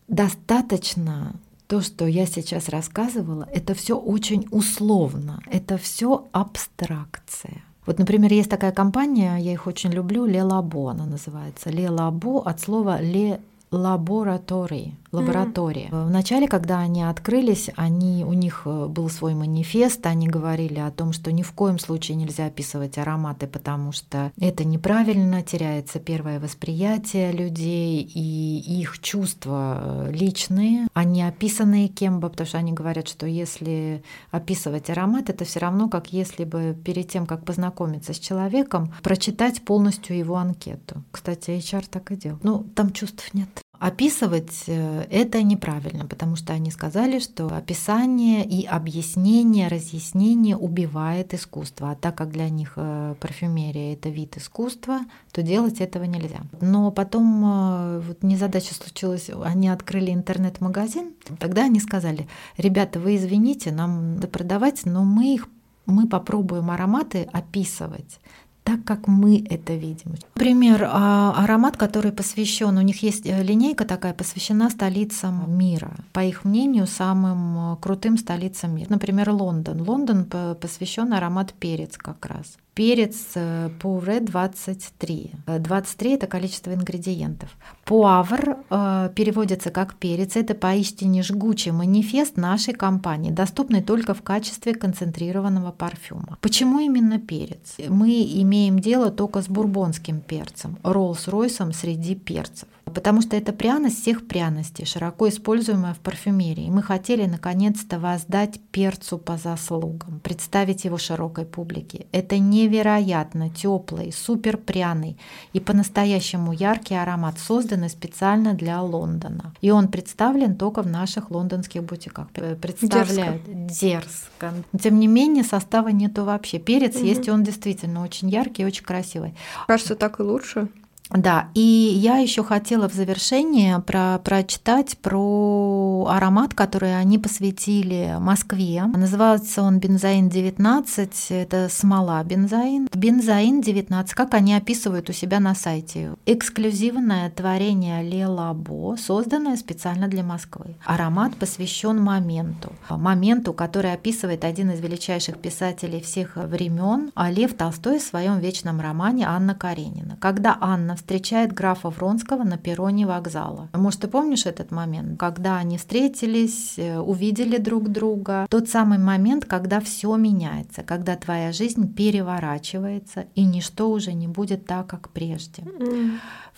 достаточно 0.09 1.35
то, 1.67 1.83
что 1.83 2.07
я 2.07 2.27
сейчас 2.27 2.69
рассказывала, 2.69 3.47
это 3.53 3.75
все 3.75 3.99
очень 3.99 4.47
условно, 4.51 5.41
это 5.51 5.77
все 5.77 6.27
абстракция. 6.33 7.63
Вот, 7.85 7.99
например, 7.99 8.33
есть 8.33 8.51
такая 8.51 8.73
компания, 8.73 9.37
я 9.37 9.53
их 9.53 9.67
очень 9.67 9.91
люблю, 9.91 10.25
Лелабо 10.27 10.91
она 10.91 11.07
называется. 11.07 11.71
Лелабо 11.71 12.43
от 12.43 12.61
слова 12.61 13.01
«ле 13.01 13.41
лаборатории, 13.71 14.97
лаборатория. 15.13 15.89
Mm-hmm. 15.89 16.07
Вначале, 16.07 16.49
когда 16.49 16.79
они 16.81 17.03
открылись, 17.03 17.71
они, 17.77 18.25
у 18.25 18.33
них 18.33 18.63
э, 18.65 18.87
был 18.87 19.11
свой 19.11 19.35
манифест, 19.35 20.05
они 20.07 20.27
говорили 20.27 20.79
о 20.79 20.91
том, 20.91 21.13
что 21.13 21.33
ни 21.33 21.43
в 21.43 21.53
коем 21.53 21.79
случае 21.79 22.17
нельзя 22.17 22.47
описывать 22.47 22.99
ароматы, 22.99 23.47
потому 23.47 23.93
что 23.93 24.33
это 24.41 24.65
неправильно, 24.65 25.43
теряется 25.43 25.99
первое 25.99 26.41
восприятие 26.41 27.33
людей 27.33 28.03
и 28.03 28.81
их 28.81 29.01
чувства 29.01 30.09
э, 30.09 30.13
личные, 30.13 30.89
они 30.95 31.23
описанные 31.23 31.89
кем 31.89 32.21
бы, 32.21 32.31
потому 32.31 32.47
что 32.47 32.59
они 32.59 32.73
говорят, 32.73 33.09
что 33.09 33.27
если 33.27 34.03
описывать 34.31 34.89
аромат, 34.91 35.29
это 35.29 35.45
все 35.45 35.61
равно, 35.61 35.89
как 35.89 36.13
если 36.13 36.45
бы 36.45 36.77
перед 36.85 37.09
тем, 37.09 37.27
как 37.27 37.45
познакомиться 37.45 38.15
с 38.15 38.19
человеком, 38.19 38.95
прочитать 39.03 39.63
полностью 39.63 40.17
его 40.17 40.37
анкету. 40.37 41.03
Кстати, 41.11 41.51
HR 41.51 41.85
так 41.91 42.11
и 42.13 42.17
делал. 42.17 42.39
Ну, 42.43 42.65
там 42.75 42.93
чувств 42.93 43.35
нет. 43.35 43.49
Описывать 43.79 44.65
э, 44.67 45.07
это 45.09 45.41
неправильно, 45.45 46.05
потому 46.05 46.35
что 46.35 46.53
они 46.53 46.73
сказали, 46.73 47.21
что 47.21 47.47
описание 47.47 48.45
и 48.45 48.67
объяснение, 48.67 49.69
разъяснение 49.69 50.57
убивает 50.57 51.33
искусство. 51.33 51.93
А 51.93 51.95
так 51.95 52.17
как 52.17 52.33
для 52.33 52.49
них 52.49 52.73
э, 52.75 53.15
парфюмерия 53.21 53.93
это 53.93 54.09
вид 54.09 54.37
искусства, 54.37 55.03
то 55.31 55.43
делать 55.43 55.81
этого 55.81 56.03
нельзя. 56.05 56.41
Но 56.61 56.91
потом 56.91 57.45
э, 57.45 58.01
вот 58.01 58.25
незадача 58.25 58.75
случилась, 58.75 59.31
они 59.45 59.69
открыли 59.69 60.11
интернет-магазин, 60.11 61.15
тогда 61.39 61.67
они 61.67 61.79
сказали, 61.79 62.27
ребята, 62.57 62.99
вы 62.99 63.15
извините, 63.15 63.71
нам 63.71 64.15
надо 64.15 64.27
продавать, 64.27 64.87
но 64.87 65.05
мы 65.05 65.35
их 65.35 65.47
мы 65.87 66.07
попробуем 66.07 66.71
ароматы 66.71 67.29
описывать 67.33 68.21
так, 68.69 68.85
как 68.85 69.09
мы 69.09 69.43
это 69.49 69.73
видим. 69.73 70.15
Например, 70.35 70.87
а, 70.91 71.33
аромат, 71.43 71.79
который 71.79 72.13
посвящен, 72.13 72.77
у 72.77 72.83
них 72.83 73.03
есть 73.03 73.25
э, 73.25 73.43
линейка 73.43 73.87
такая, 73.87 74.13
посвящена 74.13 74.69
столицам 74.69 75.51
мира. 75.59 75.93
По 76.13 76.23
их 76.23 76.45
мнению, 76.45 76.87
самым 76.87 77.73
э, 77.73 77.77
крутым 77.81 78.19
столицам 78.19 78.75
мира. 78.75 78.89
Например, 78.91 79.31
Лондон. 79.31 79.81
Лондон 79.81 80.27
посвящен 80.61 81.15
аромат 81.15 81.55
перец 81.55 81.97
как 81.97 82.27
раз 82.27 82.59
перец 82.79 83.35
пуре 83.81 84.21
23. 84.21 85.33
23– 85.59 86.13
это 86.15 86.27
количество 86.29 86.73
ингредиентов. 86.73 87.49
Пуавр 87.85 88.59
э, 88.71 89.11
переводится 89.17 89.71
как 89.71 89.95
перец. 89.95 90.37
Это 90.37 90.55
поистине 90.55 91.25
жгучий 91.25 91.73
манифест 91.73 92.37
нашей 92.37 92.75
компании, 92.75 93.33
доступный 93.33 93.83
только 93.83 94.15
в 94.15 94.23
качестве 94.23 94.75
концентрированного 94.75 95.73
парфюма. 95.73 96.39
Почему 96.41 96.79
именно 96.79 97.19
перец? 97.19 97.79
Мы 97.89 98.23
имеем 98.43 98.79
дело 98.79 99.11
только 99.11 99.43
с 99.43 99.49
бурбонским 99.49 100.21
перцем, 100.21 100.79
Роллс-Ройсом 100.85 101.73
среди 101.73 102.15
перцев 102.15 102.69
потому 102.91 103.23
что 103.23 103.37
это 103.37 103.53
пряность 103.53 104.01
всех 104.01 104.27
пряностей, 104.27 104.85
широко 104.85 105.29
используемая 105.29 105.95
в 105.95 105.99
парфюмерии. 105.99 106.71
мы 106.71 106.83
хотели 106.83 107.27
наконец-то 107.27 107.99
воздать 107.99 108.61
перцу 108.71 109.19
по 109.19 109.37
заслугам, 109.37 110.21
представить 110.23 110.85
его 110.85 110.99
широкой 110.99 111.45
публике. 111.45 112.07
Это 112.13 112.39
невероятно 112.39 113.51
теплый, 113.51 114.13
супер 114.13 114.57
пряный 114.57 115.19
и 115.53 115.61
по-настоящему 115.61 116.53
яркий 116.53 116.95
аромат, 116.95 117.39
созданный 117.39 117.91
специально 117.91 118.55
для 118.55 118.81
Лондона. 118.83 119.55
И 119.61 119.71
он 119.71 119.89
представлен 119.89 120.57
только 120.57 120.83
в 120.83 120.87
наших 120.87 121.31
лондонских 121.31 121.83
бутиках. 121.83 122.29
Представляют 122.61 123.43
дерзко. 123.67 124.55
Тем 124.81 124.99
не 124.99 125.07
менее, 125.07 125.45
состава 125.45 125.89
нету 125.89 126.25
вообще. 126.25 126.59
Перец 126.59 126.97
угу. 126.97 127.05
есть, 127.05 127.29
и 127.29 127.31
он 127.31 127.43
действительно 127.43 128.03
очень 128.03 128.29
яркий 128.29 128.63
и 128.63 128.67
очень 128.67 128.85
красивый. 128.85 129.35
Кажется, 129.67 129.95
так 129.95 130.21
и 130.21 130.23
лучше. 130.23 130.69
Да, 131.11 131.49
и 131.55 131.61
я 131.61 132.19
еще 132.19 132.45
хотела 132.45 132.89
в 132.89 132.93
завершение 132.93 133.79
про, 133.81 134.19
прочитать 134.19 134.99
про 134.99 136.07
аромат, 136.11 136.55
который 136.55 136.99
они 136.99 137.19
посвятили 137.19 138.17
Москве. 138.19 138.85
Называется 138.85 139.63
он 139.63 139.79
бензоин 139.79 140.29
19, 140.29 141.27
это 141.31 141.69
смола 141.71 142.23
бензоин. 142.25 142.89
Бензоин 142.93 143.63
19, 143.63 144.13
как 144.15 144.35
они 144.35 144.55
описывают 144.55 145.09
у 145.09 145.13
себя 145.13 145.41
на 145.41 145.55
сайте. 145.55 146.15
Эксклюзивное 146.27 147.31
творение 147.31 148.03
Лелабо, 148.03 148.97
созданное 148.97 149.57
специально 149.57 150.09
для 150.09 150.23
Москвы. 150.23 150.77
Аромат 150.85 151.37
посвящен 151.37 152.01
моменту. 152.01 152.73
Моменту, 152.91 153.55
который 153.55 153.95
описывает 153.95 154.45
один 154.45 154.71
из 154.73 154.81
величайших 154.81 155.39
писателей 155.39 156.03
всех 156.03 156.37
времен, 156.37 157.13
а 157.15 157.31
Лев 157.31 157.55
Толстой 157.55 157.99
в 157.99 158.03
своем 158.03 158.41
вечном 158.41 158.81
романе 158.81 159.27
Анна 159.27 159.55
Каренина. 159.55 160.19
Когда 160.21 160.57
Анна 160.61 160.98
встречает 160.99 161.53
графа 161.53 161.91
Вронского 161.91 162.45
на 162.45 162.59
перроне 162.59 163.07
вокзала. 163.07 163.69
Может, 163.73 164.01
ты 164.01 164.09
помнишь 164.09 164.47
этот 164.47 164.71
момент, 164.71 165.19
когда 165.19 165.57
они 165.57 165.79
встретились, 165.79 166.75
э, 166.77 166.99
увидели 166.99 167.57
друг 167.57 167.89
друга? 167.89 168.47
Тот 168.51 168.69
самый 168.69 168.99
момент, 168.99 169.45
когда 169.45 169.81
все 169.81 170.15
меняется, 170.17 170.83
когда 170.83 171.17
твоя 171.17 171.53
жизнь 171.53 171.95
переворачивается, 171.95 173.27
и 173.35 173.45
ничто 173.45 173.91
уже 173.91 174.13
не 174.13 174.29
будет 174.29 174.67
так, 174.67 174.87
как 174.87 175.09
прежде. 175.11 175.65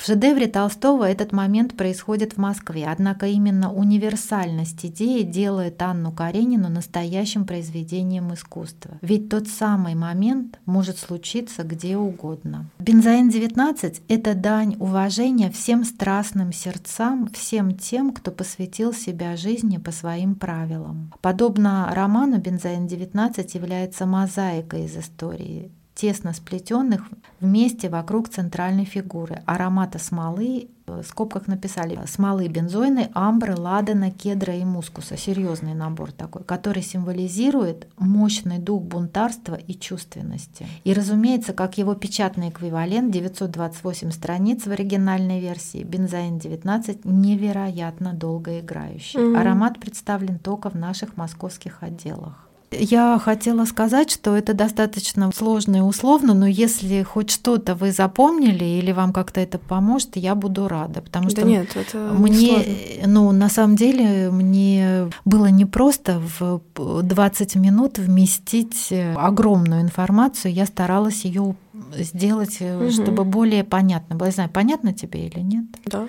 В 0.01 0.07
шедевре 0.07 0.47
Толстого 0.47 1.05
этот 1.05 1.33
момент 1.33 1.77
происходит 1.77 2.33
в 2.33 2.39
Москве, 2.39 2.89
однако 2.91 3.27
именно 3.27 3.71
универсальность 3.71 4.87
идеи 4.87 5.23
делает 5.23 5.83
Анну 5.83 6.11
Каренину 6.11 6.71
настоящим 6.71 7.45
произведением 7.45 8.33
искусства. 8.33 8.93
Ведь 9.03 9.29
тот 9.29 9.47
самый 9.47 9.95
момент 9.95 10.59
может 10.65 10.99
случиться 10.99 11.65
где 11.65 11.99
угодно. 11.99 12.67
Бензоин-19— 12.79 14.01
это 14.09 14.30
дань 14.35 14.77
уважения 14.79 15.51
всем 15.51 15.85
страстным 15.85 16.53
сердцам, 16.53 17.29
всем 17.33 17.77
тем, 17.77 18.13
кто 18.13 18.31
посвятил 18.31 18.93
себя 18.93 19.37
жизни 19.37 19.79
по 19.79 19.91
своим 19.91 20.35
правилам. 20.35 21.13
Подобно 21.21 21.91
роману 21.95 22.39
«Бензоин-19» 22.39 23.51
является 23.55 24.07
мозаикой 24.07 24.85
из 24.85 24.97
истории, 24.97 25.73
тесно 26.01 26.33
сплетенных 26.33 27.03
вместе 27.41 27.91
вокруг 27.91 28.31
центральной 28.31 28.87
фигуры 28.87 29.43
аромата 29.45 29.99
смолы, 29.99 30.71
в 30.87 31.03
скобках 31.03 31.47
написали 31.47 31.99
смолы 32.07 32.49
бензойной, 32.49 33.09
амбры, 33.13 33.55
ладана, 33.55 34.11
кедра 34.11 34.57
и 34.57 34.65
мускуса. 34.65 35.19
Серьезный 35.19 35.75
набор 35.75 36.11
такой, 36.11 36.43
который 36.43 36.83
символизирует 36.83 37.87
мощный 37.99 38.59
дух 38.59 38.83
бунтарства 38.83 39.57
и 39.57 39.75
чувственности. 39.75 40.67
И, 40.85 40.95
разумеется, 40.95 41.53
как 41.53 41.77
его 41.77 41.95
печатный 41.95 42.49
эквивалент, 42.49 43.13
928 43.13 44.11
страниц 44.11 44.67
в 44.67 44.71
оригинальной 44.71 45.39
версии, 45.39 45.85
бензоин 45.85 46.39
19 46.39 47.05
невероятно 47.05 48.15
долго 48.15 48.59
играющий. 48.61 49.21
Mm-hmm. 49.21 49.39
Аромат 49.39 49.79
представлен 49.79 50.39
только 50.39 50.71
в 50.71 50.77
наших 50.77 51.19
московских 51.19 51.83
отделах. 51.83 52.50
Я 52.71 53.21
хотела 53.23 53.65
сказать, 53.65 54.11
что 54.11 54.37
это 54.37 54.55
достаточно 54.55 55.31
сложно 55.35 55.77
и 55.77 55.81
условно, 55.81 56.35
но 56.35 56.47
если 56.47 57.03
хоть 57.03 57.31
что-то 57.31 57.75
вы 57.75 57.91
запомнили 57.91 58.65
или 58.65 58.93
вам 58.93 59.13
как-то 59.13 59.41
это 59.41 59.59
поможет, 59.59 60.17
я 60.17 60.35
буду 60.35 60.69
рада, 60.69 61.03
потому 61.03 61.27
да 61.27 61.31
что 61.31 61.43
нет, 61.43 61.77
это 61.77 61.99
мне, 61.99 62.65
ну, 63.07 63.33
на 63.33 63.49
самом 63.49 63.77
деле, 63.77 64.31
мне 64.31 65.11
было 65.25 65.47
непросто 65.47 66.23
в 66.39 66.63
20 66.77 67.57
минут 67.57 67.99
вместить 67.99 68.93
огромную 69.17 69.83
информацию. 69.83 70.53
Я 70.53 70.67
старалась 70.67 71.25
ее 71.25 71.57
сделать, 71.97 72.61
угу. 72.61 72.91
чтобы 72.91 73.25
более 73.25 73.65
понятно 73.65 74.15
было. 74.15 74.27
Я 74.27 74.33
знаю, 74.33 74.51
понятно 74.51 74.93
тебе 74.93 75.27
или 75.27 75.41
нет? 75.41 75.65
Да. 75.87 76.07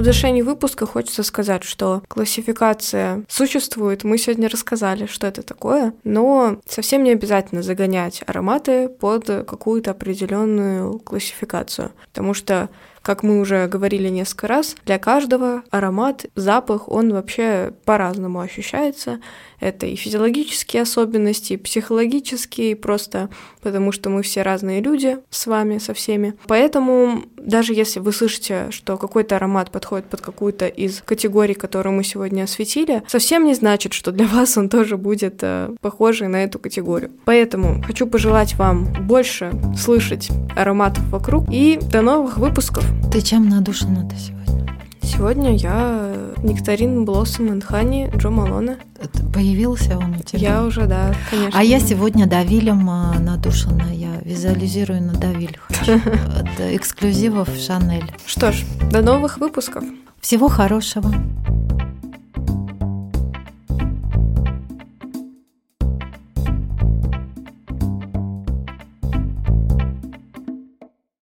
В 0.00 0.02
завершении 0.02 0.40
выпуска 0.40 0.86
хочется 0.86 1.22
сказать, 1.22 1.62
что 1.62 2.02
классификация 2.08 3.22
существует. 3.28 4.02
Мы 4.02 4.16
сегодня 4.16 4.48
рассказали, 4.48 5.04
что 5.04 5.26
это 5.26 5.42
такое, 5.42 5.92
но 6.04 6.56
совсем 6.66 7.04
не 7.04 7.10
обязательно 7.10 7.62
загонять 7.62 8.22
ароматы 8.26 8.88
под 8.88 9.26
какую-то 9.26 9.90
определенную 9.90 11.00
классификацию, 11.00 11.92
потому 12.14 12.32
что 12.32 12.70
как 13.02 13.22
мы 13.22 13.40
уже 13.40 13.66
говорили 13.66 14.08
несколько 14.08 14.46
раз, 14.46 14.76
для 14.84 14.98
каждого 14.98 15.62
аромат, 15.70 16.26
запах, 16.34 16.88
он 16.88 17.12
вообще 17.12 17.72
по-разному 17.84 18.40
ощущается. 18.40 19.20
Это 19.58 19.86
и 19.86 19.94
физиологические 19.94 20.82
особенности, 20.82 21.54
и 21.54 21.56
психологические, 21.58 22.76
просто 22.76 23.28
потому 23.62 23.92
что 23.92 24.08
мы 24.08 24.22
все 24.22 24.42
разные 24.42 24.80
люди 24.80 25.18
с 25.28 25.46
вами, 25.46 25.78
со 25.78 25.92
всеми. 25.92 26.34
Поэтому 26.46 27.24
даже 27.36 27.74
если 27.74 28.00
вы 28.00 28.12
слышите, 28.12 28.70
что 28.70 28.96
какой-то 28.96 29.36
аромат 29.36 29.70
подходит 29.70 30.06
под 30.06 30.20
какую-то 30.22 30.66
из 30.66 31.02
категорий, 31.02 31.54
которые 31.54 31.92
мы 31.92 32.04
сегодня 32.04 32.44
осветили, 32.44 33.02
совсем 33.06 33.44
не 33.44 33.54
значит, 33.54 33.92
что 33.92 34.12
для 34.12 34.26
вас 34.26 34.56
он 34.56 34.68
тоже 34.68 34.96
будет 34.96 35.40
э, 35.42 35.74
похожий 35.80 36.28
на 36.28 36.42
эту 36.42 36.58
категорию. 36.58 37.10
Поэтому 37.24 37.82
хочу 37.82 38.06
пожелать 38.06 38.54
вам 38.54 38.86
больше 39.06 39.52
слышать 39.76 40.28
ароматов 40.56 41.04
вокруг 41.08 41.44
и 41.50 41.78
до 41.80 42.00
новых 42.02 42.38
выпусков. 42.38 42.89
Ты 43.12 43.20
чем 43.22 43.48
надушена-то 43.48 44.16
сегодня? 44.16 44.40
Сегодня 45.02 45.56
я 45.56 46.14
Нектарин 46.42 47.04
and 47.04 47.68
Honey 47.68 48.16
Джо 48.16 48.30
Малона. 48.30 48.76
Появился 49.34 49.98
он 49.98 50.14
у 50.14 50.22
тебя? 50.22 50.38
Я 50.38 50.64
уже, 50.64 50.86
да, 50.86 51.14
конечно. 51.30 51.58
А 51.58 51.62
я 51.62 51.80
сегодня 51.80 52.26
Давилем 52.26 52.88
а, 52.88 53.18
надушена. 53.18 53.92
Я 53.92 54.16
визуализирую 54.22 55.02
на 55.02 55.12
Давиль. 55.12 55.58
Это 55.80 56.76
эксклюзивов 56.76 57.48
Шанель. 57.56 58.10
Что 58.26 58.52
ж, 58.52 58.64
до 58.90 59.02
новых 59.02 59.38
выпусков. 59.38 59.84
Всего 60.20 60.48
хорошего. 60.48 61.12